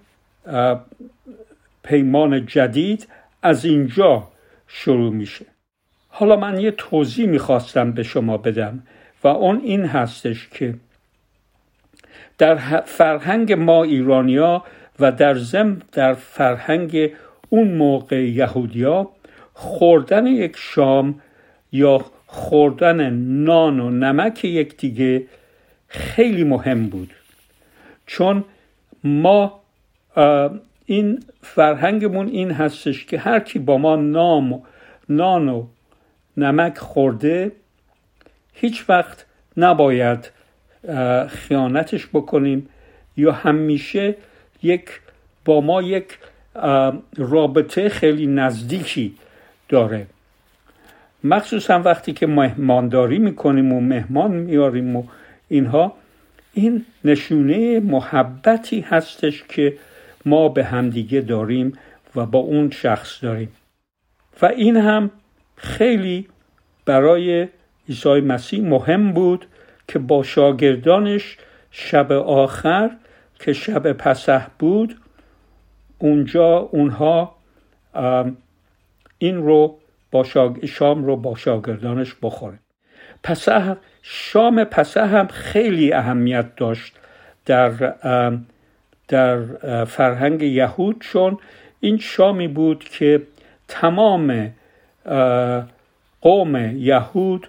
پیمان 1.84 2.46
جدید 2.46 3.08
از 3.42 3.66
اینجا 3.66 4.28
شروع 4.68 5.14
میشه. 5.14 5.46
حالا 6.10 6.36
من 6.36 6.60
یه 6.60 6.72
توضیح 6.72 7.28
می‌خواستم 7.28 7.92
به 7.92 8.04
شما 8.04 8.38
بدم 8.38 8.84
و 9.24 9.28
اون 9.28 9.62
این 9.64 9.86
هستش 9.86 10.48
که 10.48 10.76
در 12.38 12.82
فرهنگ 12.82 13.54
ما 13.54 13.84
ایرانیا 13.84 14.64
و 15.00 15.12
در 15.12 15.38
زم 15.38 15.82
در 15.92 16.14
فرهنگ 16.14 17.12
اون 17.50 17.72
موقع 17.72 18.24
یهودیا 18.30 19.10
خوردن 19.54 20.28
یک 20.28 20.56
شام 20.58 21.22
یا 21.72 22.06
خوردن 22.28 23.10
نان 23.14 23.80
و 23.80 23.90
نمک 23.90 24.46
یکدیگه 24.46 25.24
خیلی 25.88 26.44
مهم 26.44 26.88
بود. 26.88 27.14
چون 28.06 28.44
ما 29.04 29.60
این 30.86 31.24
فرهنگمون 31.42 32.28
این 32.28 32.52
هستش 32.52 33.06
که 33.06 33.20
هر 33.20 33.40
کی 33.40 33.60
با 33.60 33.78
ما 33.78 33.96
نام 33.96 34.62
نان 35.10 35.50
و 35.50 35.66
نمک 36.38 36.78
خورده 36.78 37.52
هیچ 38.54 38.90
وقت 38.90 39.26
نباید 39.58 40.32
خیانتش 41.28 42.08
بکنیم 42.08 42.70
یا 43.18 43.32
همیشه 43.32 44.16
یک 44.64 44.90
با 45.46 45.62
ما 45.62 45.82
یک 45.82 46.18
رابطه 47.18 47.90
خیلی 47.90 48.28
نزدیکی 48.28 49.16
داره. 49.70 50.08
مخصوصا 51.24 51.80
وقتی 51.80 52.14
که 52.14 52.28
مهمانداری 52.28 53.20
می‌کنیم 53.20 53.74
و 53.74 53.82
مهمان 53.82 54.32
میاریم 54.32 54.96
و 54.96 55.04
اینها 55.48 55.96
این 56.54 56.86
نشونه 57.06 57.80
محبتی 57.80 58.82
هستش 58.82 59.44
که 59.50 59.78
ما 60.26 60.50
به 60.50 60.64
همدیگه 60.64 61.22
داریم 61.22 61.78
و 62.16 62.26
با 62.26 62.40
اون 62.40 62.72
شخص 62.72 63.24
داریم. 63.24 63.50
و 64.42 64.46
این 64.46 64.78
هم 64.78 65.12
خیلی 65.56 66.28
برای 66.86 67.48
عیسی 67.90 68.22
مسیح 68.22 68.62
مهم 68.62 69.12
بود 69.14 69.46
که 69.88 70.00
با 70.00 70.24
شاگردانش 70.24 71.38
شب 71.72 72.12
آخر 72.12 72.92
که 73.40 73.54
شب 73.54 73.92
پسح 73.92 74.48
بود 74.60 74.98
اونجا 76.00 76.58
اونها 76.58 77.36
این 79.18 79.38
رو 79.38 79.78
با 80.12 80.24
شام 80.66 81.06
رو 81.06 81.16
با 81.16 81.36
شاگردانش 81.36 82.16
بخوره 82.22 82.60
پسح 83.24 83.76
شام 84.02 84.64
پسح 84.64 85.16
هم 85.18 85.28
خیلی 85.28 85.94
اهمیت 85.94 86.56
داشت 86.56 86.96
در 87.46 87.96
در 89.08 89.86
فرهنگ 89.86 90.42
یهود 90.42 91.02
چون 91.02 91.38
این 91.80 91.98
شامی 91.98 92.48
بود 92.48 92.84
که 92.84 93.22
تمام 93.68 94.54
قوم 96.22 96.56
یهود 96.78 97.48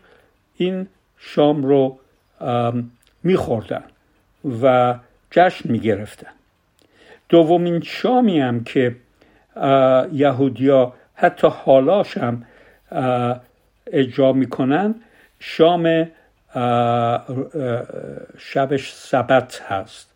این 0.56 0.86
شام 1.18 1.62
رو 1.62 1.98
میخوردن 3.22 3.84
و 4.62 4.94
جشن 5.30 5.72
می‌گرفتن. 5.72 6.30
دومین 7.28 7.80
شامی 7.80 8.40
هم 8.40 8.64
که 8.64 8.96
یهودیا 10.12 10.92
حتی 11.14 11.48
حالاش 11.48 12.18
هم 12.18 12.44
اجرا 13.92 14.32
می‌کنن 14.32 14.94
شام 15.40 16.08
شبش 18.38 18.92
سبت 18.92 19.62
هست. 19.62 20.10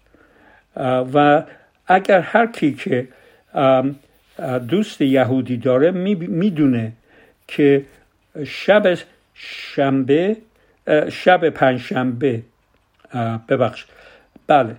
و 1.14 1.42
اگر 1.86 2.20
هر 2.20 2.46
کی 2.46 2.74
که 2.74 3.08
دوست 4.68 5.00
یهودی 5.00 5.56
داره 5.56 5.90
می‌دونه 5.90 6.92
که 7.48 7.84
شب 8.46 8.98
شنبه 9.34 10.36
شب 11.12 11.48
پنجشنبه 11.48 12.42
ببخش 13.48 13.84
بله. 14.46 14.76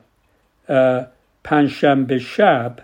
پنجشنبه 1.44 2.20
شب 2.20 2.76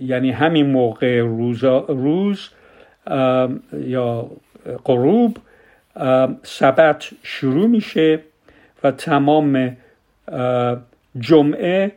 یعنی 0.00 0.30
همین 0.30 0.66
موقع 0.66 1.20
روز, 1.20 1.64
روز 1.88 2.48
یا 3.72 4.30
غروب 4.84 5.38
سبت 6.42 7.08
شروع 7.22 7.66
میشه 7.66 8.20
و 8.84 8.90
تمام 8.90 9.76
جمعه 11.20 11.92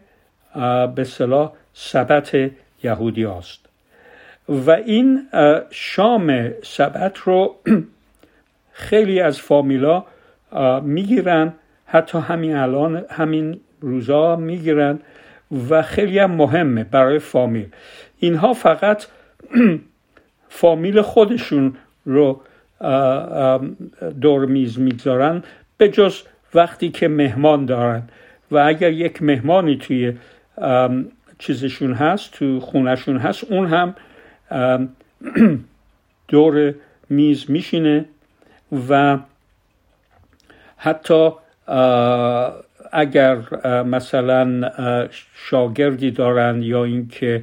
به 0.95 1.03
صلاح 1.03 1.51
سبت 1.73 2.51
یهودی 2.83 3.25
است 3.25 3.59
و 4.49 4.71
این 4.71 5.27
شام 5.69 6.51
سبت 6.63 7.17
رو 7.17 7.55
خیلی 8.71 9.19
از 9.19 9.39
فامیلا 9.39 10.03
می‌گیرن 10.81 11.53
حتی 11.93 12.17
همین 12.17 12.55
الان 12.55 13.05
همین 13.09 13.59
روزا 13.81 14.35
می‌گیرن 14.35 14.99
و 15.69 15.81
خیلی 15.81 16.19
هم 16.19 16.31
مهمه 16.31 16.83
برای 16.83 17.19
فامیل. 17.19 17.67
اینها 18.19 18.53
فقط 18.53 19.05
فامیل 20.59 21.01
خودشون 21.01 21.75
رو 22.05 22.41
دور 24.21 24.45
میز 24.45 24.79
می‌گذارن 24.79 25.43
به 25.77 25.89
جز 25.89 26.21
وقتی 26.53 26.89
که 26.89 27.07
مهمان 27.07 27.65
دارن. 27.65 28.03
و 28.51 28.57
اگر 28.57 28.91
یک 28.91 29.21
مهمانی 29.21 29.77
توی 29.77 30.13
چیزشون 31.39 31.93
هست 31.93 32.31
تو 32.31 32.59
خونشون 32.59 33.17
هست 33.17 33.43
اون 33.43 33.67
هم 33.67 33.95
دور 36.27 36.73
میز 37.09 37.51
میشینه 37.51 38.05
و 38.89 39.17
حتی 40.77 41.29
اگر 42.91 43.37
مثلا 43.83 44.69
شاگردی 45.35 46.11
دارن 46.11 46.61
یا 46.61 46.83
اینکه 46.83 47.41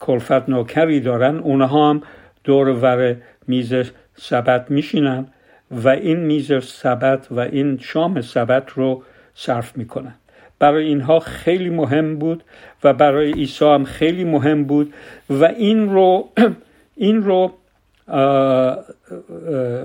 کلفت 0.00 0.48
نوکری 0.48 1.00
دارن 1.00 1.36
اونها 1.38 1.90
هم 1.90 2.02
دور 2.44 2.68
ور 2.68 3.16
میز 3.46 3.74
سبت 4.16 4.70
میشینن 4.70 5.26
و 5.70 5.88
این 5.88 6.18
میز 6.18 6.64
سبت 6.64 7.26
و 7.30 7.40
این 7.40 7.78
شام 7.82 8.20
سبت 8.20 8.70
رو 8.70 9.02
صرف 9.34 9.76
می‌کنن. 9.76 10.14
برای 10.58 10.84
اینها 10.84 11.20
خیلی 11.20 11.70
مهم 11.70 12.16
بود 12.16 12.44
و 12.84 12.92
برای 12.92 13.32
عیسی 13.32 13.64
هم 13.64 13.84
خیلی 13.84 14.24
مهم 14.24 14.64
بود 14.64 14.94
و 15.30 15.44
این 15.44 15.88
رو 15.88 16.28
این 16.96 17.22
رو 17.22 17.52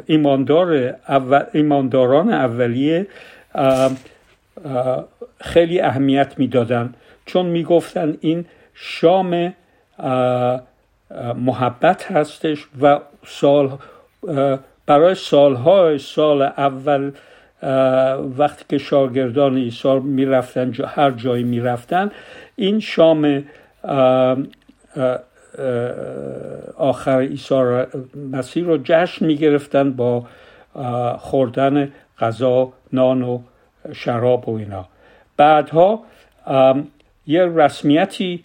ایماندار 0.07 0.95
ایمانداران 1.53 2.29
اولیه 2.29 3.07
خیلی 5.41 5.81
اهمیت 5.81 6.33
می‌دادن. 6.39 6.93
چون 7.25 7.45
می‌گفتن 7.45 8.17
این 8.21 8.45
شام 8.73 9.53
محبت 11.35 12.11
هستش 12.11 12.67
و 12.81 12.99
سال 13.25 13.77
برای 14.85 15.15
سالهای 15.15 15.97
سال 15.97 16.41
اول 16.41 17.11
وقتی 18.37 18.65
که 18.69 18.77
شاگردان 18.77 19.57
عیسی 19.57 19.99
می‌رفتن 19.99 20.73
هر 20.87 21.11
جایی 21.11 21.43
می‌رفتن 21.43 22.11
این 22.55 22.79
شام 22.79 23.43
آخر 26.77 27.19
عیسی 27.19 27.83
مسیح 28.31 28.65
رو 28.65 28.77
جشن 28.83 29.25
می‌گرفتن 29.25 29.91
با 29.91 30.25
خوردن 31.17 31.91
غذا 32.19 32.73
نان 32.93 33.21
و 33.21 33.39
شراب 33.93 34.49
و 34.49 34.57
اینا. 34.57 34.85
بعدها 35.37 36.03
یه 37.27 37.45
رسمیتی 37.45 38.43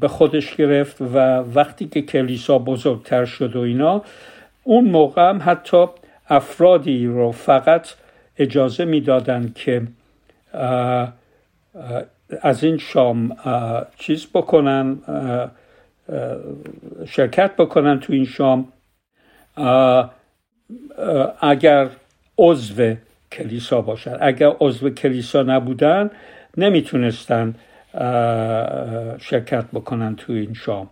به 0.00 0.08
خودش 0.08 0.56
گرفت 0.56 1.00
و 1.00 1.16
وقتی 1.54 1.88
که 1.88 2.02
کلیسا 2.02 2.58
بزرگتر 2.58 3.24
شد 3.24 3.56
و 3.56 3.60
اینا 3.60 4.02
اون 4.64 4.84
موقع 4.84 5.28
هم 5.28 5.40
حتی 5.44 5.86
افرادی 6.28 7.06
رو 7.06 7.32
فقط 7.32 7.88
اجازه 8.38 8.84
می‌دادند 8.84 9.54
که 9.54 9.82
از 12.42 12.64
این 12.64 12.78
شام 12.78 13.36
چیز 13.98 14.26
بکنن 14.34 14.98
شرکت 17.08 17.56
بکنن 17.56 18.00
تو 18.00 18.12
این 18.12 18.24
شام. 18.24 18.68
اگر 21.40 21.88
عضو 22.38 22.94
کلیسا 23.32 23.80
باشن. 23.80 24.16
اگر 24.20 24.52
عضو 24.60 24.90
کلیسا 24.90 25.42
نبودن 25.42 26.10
نمی‌تونستن 26.56 27.54
شرکت 29.18 29.64
بکنن 29.72 30.16
تو 30.16 30.32
این 30.32 30.54
شام. 30.54 30.90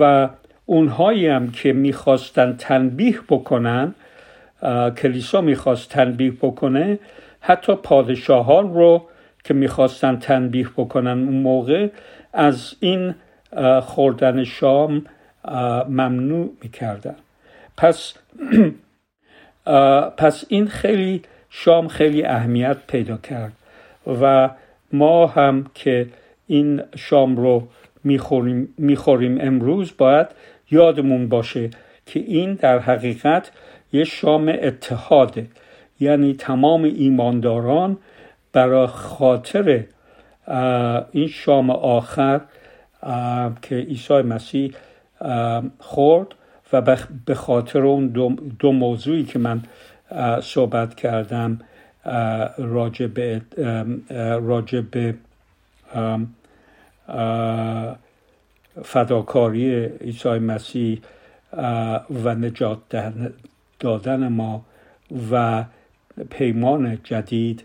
و 0.00 0.28
اونهایی 0.66 1.26
هم 1.26 1.50
که 1.50 1.72
می‌خواستن 1.72 2.56
تنبیه 2.58 3.20
بکنن 3.28 3.94
کلیسا 4.96 5.40
می‌خواست 5.40 5.90
تنبیه 5.90 6.30
بکنه 6.30 6.98
حتی 7.40 7.74
پادشاهان 7.74 8.74
رو 8.74 9.02
که 9.44 9.54
می‌خواستن 9.54 10.16
تنبیه 10.16 10.68
بکنن 10.76 11.10
اون 11.10 11.36
موقع 11.42 11.88
از 12.32 12.74
این 12.80 13.14
خوردن 13.82 14.44
شام 14.44 15.04
ممنوع 15.88 16.50
می‌کردن. 16.62 17.16
پس 17.76 18.14
پس 20.18 20.44
این 20.48 20.66
خیلی 20.66 21.22
شام 21.50 21.88
خیلی 21.88 22.24
اهمیت 22.24 22.76
پیدا 22.86 23.16
کرد 23.16 23.52
و 24.22 24.50
ما 24.92 25.26
هم 25.26 25.70
که 25.74 26.06
این 26.46 26.82
شام 26.96 27.36
رو 27.36 27.68
می‌خوریم, 28.04 28.74
می‌خوریم 28.78 29.38
امروز 29.40 29.92
باید 29.98 30.26
یادمون 30.70 31.28
باشه 31.28 31.70
که 32.06 32.20
این 32.20 32.54
در 32.54 32.78
حقیقت 32.78 33.50
یه 33.92 34.04
شام 34.04 34.48
اتحاده. 34.62 35.46
یعنی 36.00 36.34
تمام 36.34 36.84
ایمانداران 36.84 37.98
برای 38.54 38.86
خاطر 38.86 39.84
این 41.12 41.28
شام 41.28 41.70
آخر 41.70 42.40
که 43.62 43.76
عیسی 43.76 44.22
مسیح 44.22 44.74
خورد 45.78 46.28
و 46.72 46.96
به 47.26 47.34
خاطر 47.34 47.78
اون 47.78 48.06
دو, 48.58 48.72
موضوعی 48.72 49.24
که 49.24 49.38
من 49.38 49.62
صحبت 50.42 50.94
کردم 50.94 51.60
راجع 52.58 53.06
به 53.06 53.42
راجع 54.40 54.80
به 54.80 55.14
فداکاری 58.84 59.84
عیسی 59.84 60.28
مسیح 60.28 61.00
و 62.24 62.34
نجات 62.34 62.78
دادن 63.80 64.28
ما 64.28 64.64
و 65.32 65.64
پیمان 66.30 66.98
جدید 67.04 67.64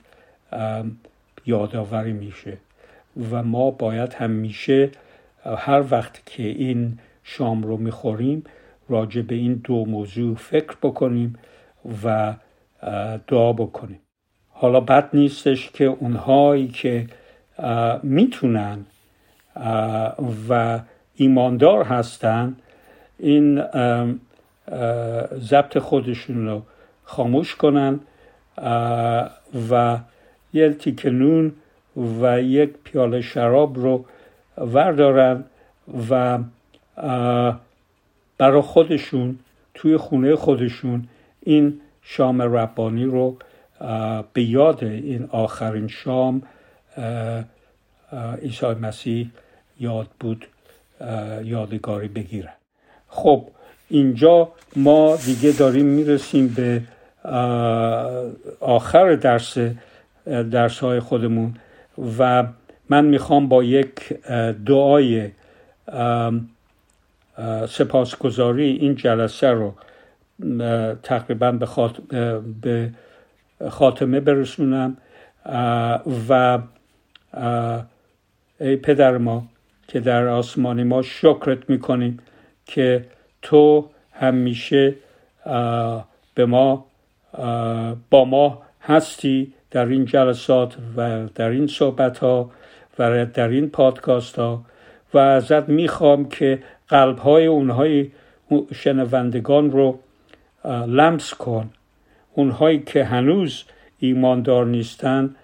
یادآوری 1.45 2.13
میشه. 2.13 2.57
و 3.31 3.43
ما 3.43 3.71
باید 3.71 4.13
همیشه 4.13 4.89
هر 5.57 5.83
وقت 5.91 6.25
که 6.25 6.43
این 6.43 6.99
شام 7.23 7.63
رو 7.63 7.77
می‌خوریم 7.77 8.43
راجع 8.89 9.21
به 9.21 9.35
این 9.35 9.61
دو 9.63 9.85
موضوع 9.85 10.35
فکر 10.35 10.75
بکنیم 10.81 11.35
و 12.03 12.33
دعا 13.27 13.53
بکنیم. 13.53 13.99
حالا 14.49 14.79
بد 14.79 15.09
نیستش 15.13 15.69
که 15.69 15.85
اونهایی 15.85 16.67
که 16.67 17.07
می‌تونن 18.03 18.85
و 20.49 20.79
ایماندار 21.15 21.83
هستن 21.83 22.55
این 23.19 23.63
ضبط 25.39 25.77
خودشون 25.77 26.47
رو 26.47 26.61
خاموش 27.03 27.55
کنن 27.55 27.99
و 29.69 29.97
یک 30.53 30.77
تیکه 30.77 31.09
نون 31.09 31.51
و 32.21 32.41
یک 32.41 32.69
پیاله 32.83 33.21
شراب 33.21 33.79
رو 33.79 34.05
وردارن 34.57 35.43
و 36.09 36.39
برای 38.37 38.61
خودشون 38.61 39.39
توی 39.73 39.97
خونه 39.97 40.35
خودشون 40.35 41.07
این 41.43 41.81
شام 42.01 42.41
ربانی 42.41 43.05
رو 43.05 43.37
به 44.33 44.43
یاد 44.43 44.83
این 44.83 45.29
آخرین 45.31 45.87
شام 45.87 46.41
عیسی 48.41 48.65
مسیح 48.65 49.29
یاد 49.79 50.07
بود 50.19 50.47
یادگاری 51.43 52.07
بگیرن. 52.07 52.53
خب 53.07 53.47
اینجا 53.89 54.51
ما 54.75 55.15
دیگه 55.25 55.51
داریم 55.51 55.85
می‌رسیم 55.85 56.47
به 56.47 56.81
آخر 58.59 59.15
درس 59.15 59.57
درس 60.25 60.79
های 60.79 60.99
خودمون. 60.99 61.53
و 62.19 62.47
من 62.89 63.05
می‌خوام 63.05 63.47
با 63.47 63.63
یک 63.63 64.13
دعای 64.65 65.31
سپاسگزاری 67.67 68.69
این 68.69 68.95
جلسه 68.95 69.47
رو 69.47 69.73
تقریبا 71.03 71.51
به, 72.61 72.91
خاتمه 73.69 74.19
برسونم. 74.19 74.97
و 76.29 76.59
ای 78.59 78.75
پدر 78.75 79.17
ما 79.17 79.43
که 79.87 79.99
در 79.99 80.27
آسمانی 80.27 80.83
ما 80.83 81.01
شکرت 81.01 81.69
می‌کنیم 81.69 82.19
که 82.65 83.05
تو 83.41 83.89
همیشه 84.11 84.95
به 86.35 86.45
ما 86.45 86.85
با 88.09 88.25
ما 88.25 88.61
هستی. 88.81 89.53
در 89.71 89.85
این 89.85 90.05
جلسات 90.05 90.77
و 90.97 91.27
در 91.35 91.49
این 91.49 91.67
صحبت 91.67 92.17
ها 92.17 92.51
و 92.99 93.25
در 93.25 93.47
این 93.47 93.69
پادکاست 93.69 94.39
ها 94.39 94.65
و 95.13 95.17
ازت 95.17 95.69
می‌خوام 95.69 96.29
که 96.29 96.63
قلب 96.87 97.17
های 97.17 97.45
اونهای 97.45 98.11
شنوندگان 98.75 99.71
رو 99.71 99.99
لمس 100.87 101.33
کن. 101.33 101.69
اونهایی 102.33 102.79
که 102.79 103.03
هنوز 103.03 103.63
ایماندار 103.99 104.65
نیستن 104.65 105.35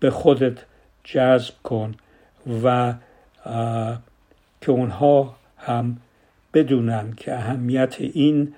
به 0.00 0.10
خودت 0.10 0.58
جذب 1.04 1.54
کن 1.62 1.94
و 2.64 2.94
که 4.60 4.70
اونها 4.70 5.36
هم 5.58 5.96
بدونن 6.54 7.12
که 7.16 7.34
اهمیت 7.34 7.96
این 8.00 8.54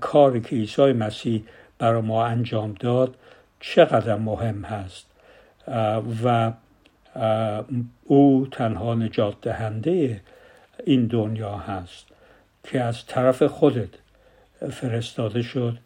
کاری 0.00 0.40
که 0.40 0.56
عیسی 0.56 0.92
مسیح 0.92 1.44
برای 1.78 2.02
ما 2.02 2.24
انجام 2.24 2.74
داد 2.80 3.14
چقدر 3.62 4.16
مهم 4.16 4.64
هست. 4.64 5.06
و 6.24 6.52
او 8.04 8.48
تنها 8.50 8.94
نجات 8.94 9.40
دهنده 9.42 10.20
این 10.86 11.06
دنیا 11.06 11.56
هست 11.56 12.06
که 12.64 12.80
از 12.80 13.06
طرف 13.06 13.42
خودت 13.42 13.88
فرستاده 14.70 15.42
شد 15.42 15.78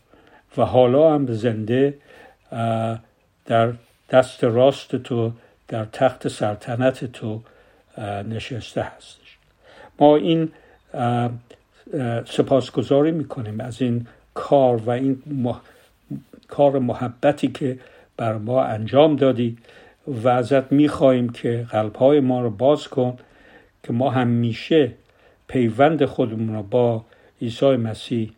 و 0.57 0.63
حالا 0.63 1.15
هم 1.15 1.33
زنده 1.33 1.99
در 3.47 3.73
دست 4.11 4.45
راست 4.45 4.97
تو 4.97 5.33
در 5.69 5.85
تخت 5.85 6.29
سلطنت 6.29 7.05
تو 7.05 7.43
نشسته 8.29 8.83
هستش. 8.83 9.39
ما 9.99 10.17
این 10.17 10.53
سپاسگزاری 12.25 13.13
می‌کنیم 13.13 13.61
از 13.61 13.83
این 13.83 14.07
کار 14.35 14.77
و 14.77 14.91
این 14.91 15.23
کار 16.49 16.79
محبتی 16.79 17.49
که 17.49 17.79
بر 18.17 18.39
ما 18.39 18.65
انجام 18.65 19.17
دادی 19.17 19.57
و 20.07 20.29
ازت 20.29 20.73
می‌خواهیم 20.73 21.29
که 21.29 21.67
قلبهای 21.71 22.21
ما 22.21 22.41
رو 22.41 22.51
باز 22.51 22.89
کن 22.89 23.17
که 23.83 23.93
ما 23.93 24.11
همیشه 24.11 24.93
پیوند 25.49 26.05
خودمون 26.05 26.55
رو 26.55 26.63
با 26.63 27.05
عیسی 27.43 27.77
مسیح 27.77 28.33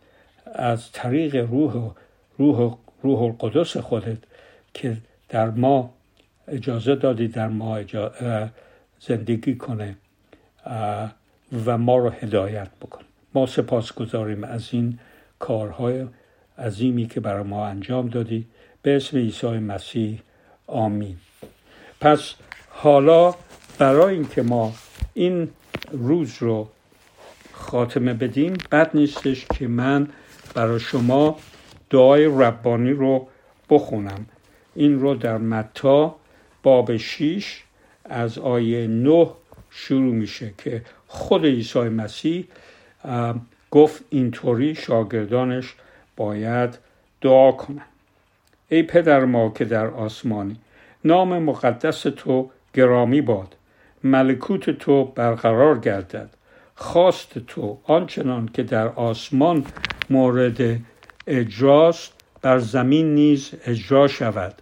از 0.55 0.93
طریق 0.93 1.37
روح 1.37 1.93
روح 2.39 2.77
روح 3.03 3.23
القدس 3.23 3.77
خودت 3.77 4.19
که 4.75 4.97
در 5.29 5.51
ما 5.51 5.95
اجازه 6.49 6.95
دادی 6.95 7.29
در 7.29 7.49
ما 7.49 7.81
زندگی 9.01 9.57
کنه 9.57 9.97
و 11.67 11.79
ما 11.79 11.97
رو 11.97 12.11
هدایت 12.11 12.69
بکن. 12.83 13.03
ما 13.35 13.47
سپاس 13.47 13.93
گذاریم 13.93 14.45
از 14.45 14.69
این 14.73 14.99
کارهای 15.39 16.07
عظیمی 16.59 17.07
که 17.07 17.21
برای 17.21 17.43
ما 17.43 17.67
انجام 17.67 18.09
دادی. 18.09 18.47
به 18.83 18.97
اسم 18.97 19.17
عیسی 19.17 19.47
مسیح 19.47 20.21
آمین. 20.67 21.17
پس 22.01 22.35
حالا 22.69 23.35
برای 23.79 24.15
اینکه 24.15 24.43
ما 24.43 24.73
این 25.15 25.49
روز 25.93 26.37
رو 26.41 26.69
خاتمه 27.53 28.15
بدیم 28.15 28.55
بد 28.73 28.91
نیستش 28.95 29.47
که 29.47 29.69
من 29.69 30.09
برای 30.55 30.81
شما 30.81 31.39
دعای 31.91 32.25
ربانی 32.25 32.91
رو 32.91 33.29
بخونم. 33.71 34.27
این 34.75 35.01
رو 35.01 35.15
در 35.15 35.39
متا 35.39 36.17
باب 36.63 36.97
6 36.97 37.63
از 38.05 38.39
آیه 38.39 38.87
9 38.87 39.31
شروع 39.71 40.15
میشه 40.15 40.55
که 40.59 40.83
خود 41.07 41.45
عیسی 41.45 41.79
مسیح 41.79 42.49
گفت 43.71 44.05
اینطوری 44.11 44.75
شاگردانش 44.75 45.75
باید 46.19 46.79
دعا 47.21 47.53
کنن 47.53 47.87
ای 48.69 48.83
پدر 48.83 49.25
ما 49.25 49.49
که 49.49 49.65
در 49.65 49.87
آسمانی 49.87 50.57
نام 51.05 51.39
مقدس 51.39 52.03
تو 52.03 52.51
گرامی 52.75 53.21
باد. 53.21 53.55
ملکوت 54.05 54.71
تو 54.71 55.05
برقرار 55.05 55.79
گردد. 55.79 56.31
خواست 56.75 57.39
تو 57.39 57.79
آنچنان 57.85 58.51
که 58.55 58.63
در 58.63 58.89
آسمان 58.89 59.65
مورد 60.11 60.81
اجراست 61.27 62.13
بر 62.43 62.59
زمین 62.59 63.15
نیز 63.15 63.51
اجرا 63.65 64.09
شود. 64.09 64.55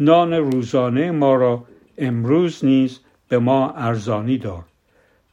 نان 0.00 0.32
روزانه 0.32 1.10
ما 1.10 1.34
را 1.34 1.64
امروز 1.98 2.64
نیز 2.64 3.00
به 3.28 3.38
ما 3.38 3.70
ارزانی 3.70 4.38
دار. 4.38 4.64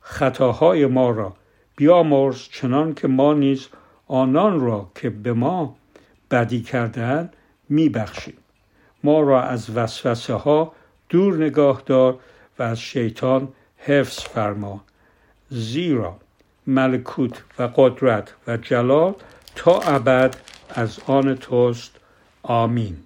خطاهای 0.02 0.86
ما 0.86 1.10
را 1.10 1.34
بیامرز 1.76 2.50
چنان 2.52 2.94
که 2.94 3.08
ما 3.08 3.34
نیز 3.34 3.68
آنان 4.08 4.60
را 4.60 4.92
که 4.96 5.10
به 5.10 5.34
ما 5.34 5.76
بدی 6.32 6.62
کردهاند 6.62 7.36
میبخشیم. 7.70 8.38
ما 9.04 9.20
را 9.22 9.44
از 9.44 9.70
وسوسه 9.70 10.34
ها 10.34 10.72
دور 11.10 11.38
نگاه 11.46 11.84
دار 11.86 12.20
و 12.60 12.64
از 12.64 12.80
شیطان 12.80 13.48
حفظ 13.78 14.20
فرما. 14.20 14.84
زیرا 15.50 16.16
ملکوت 16.68 17.44
و 17.60 17.70
قدرت 17.76 18.34
و 18.48 18.58
جلال 18.58 19.14
تا 19.56 19.80
ابد 19.80 20.36
از 20.70 21.00
آن 21.08 21.36
توست. 21.36 21.92
آمین. 22.44 22.98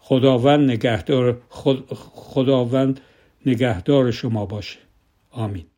خداوند 0.00 0.70
نگهدار 0.70 1.36
خداوند 2.14 3.00
نگهدار 3.46 4.10
شما 4.10 4.46
باشه. 4.46 4.78
آمین. 5.30 5.70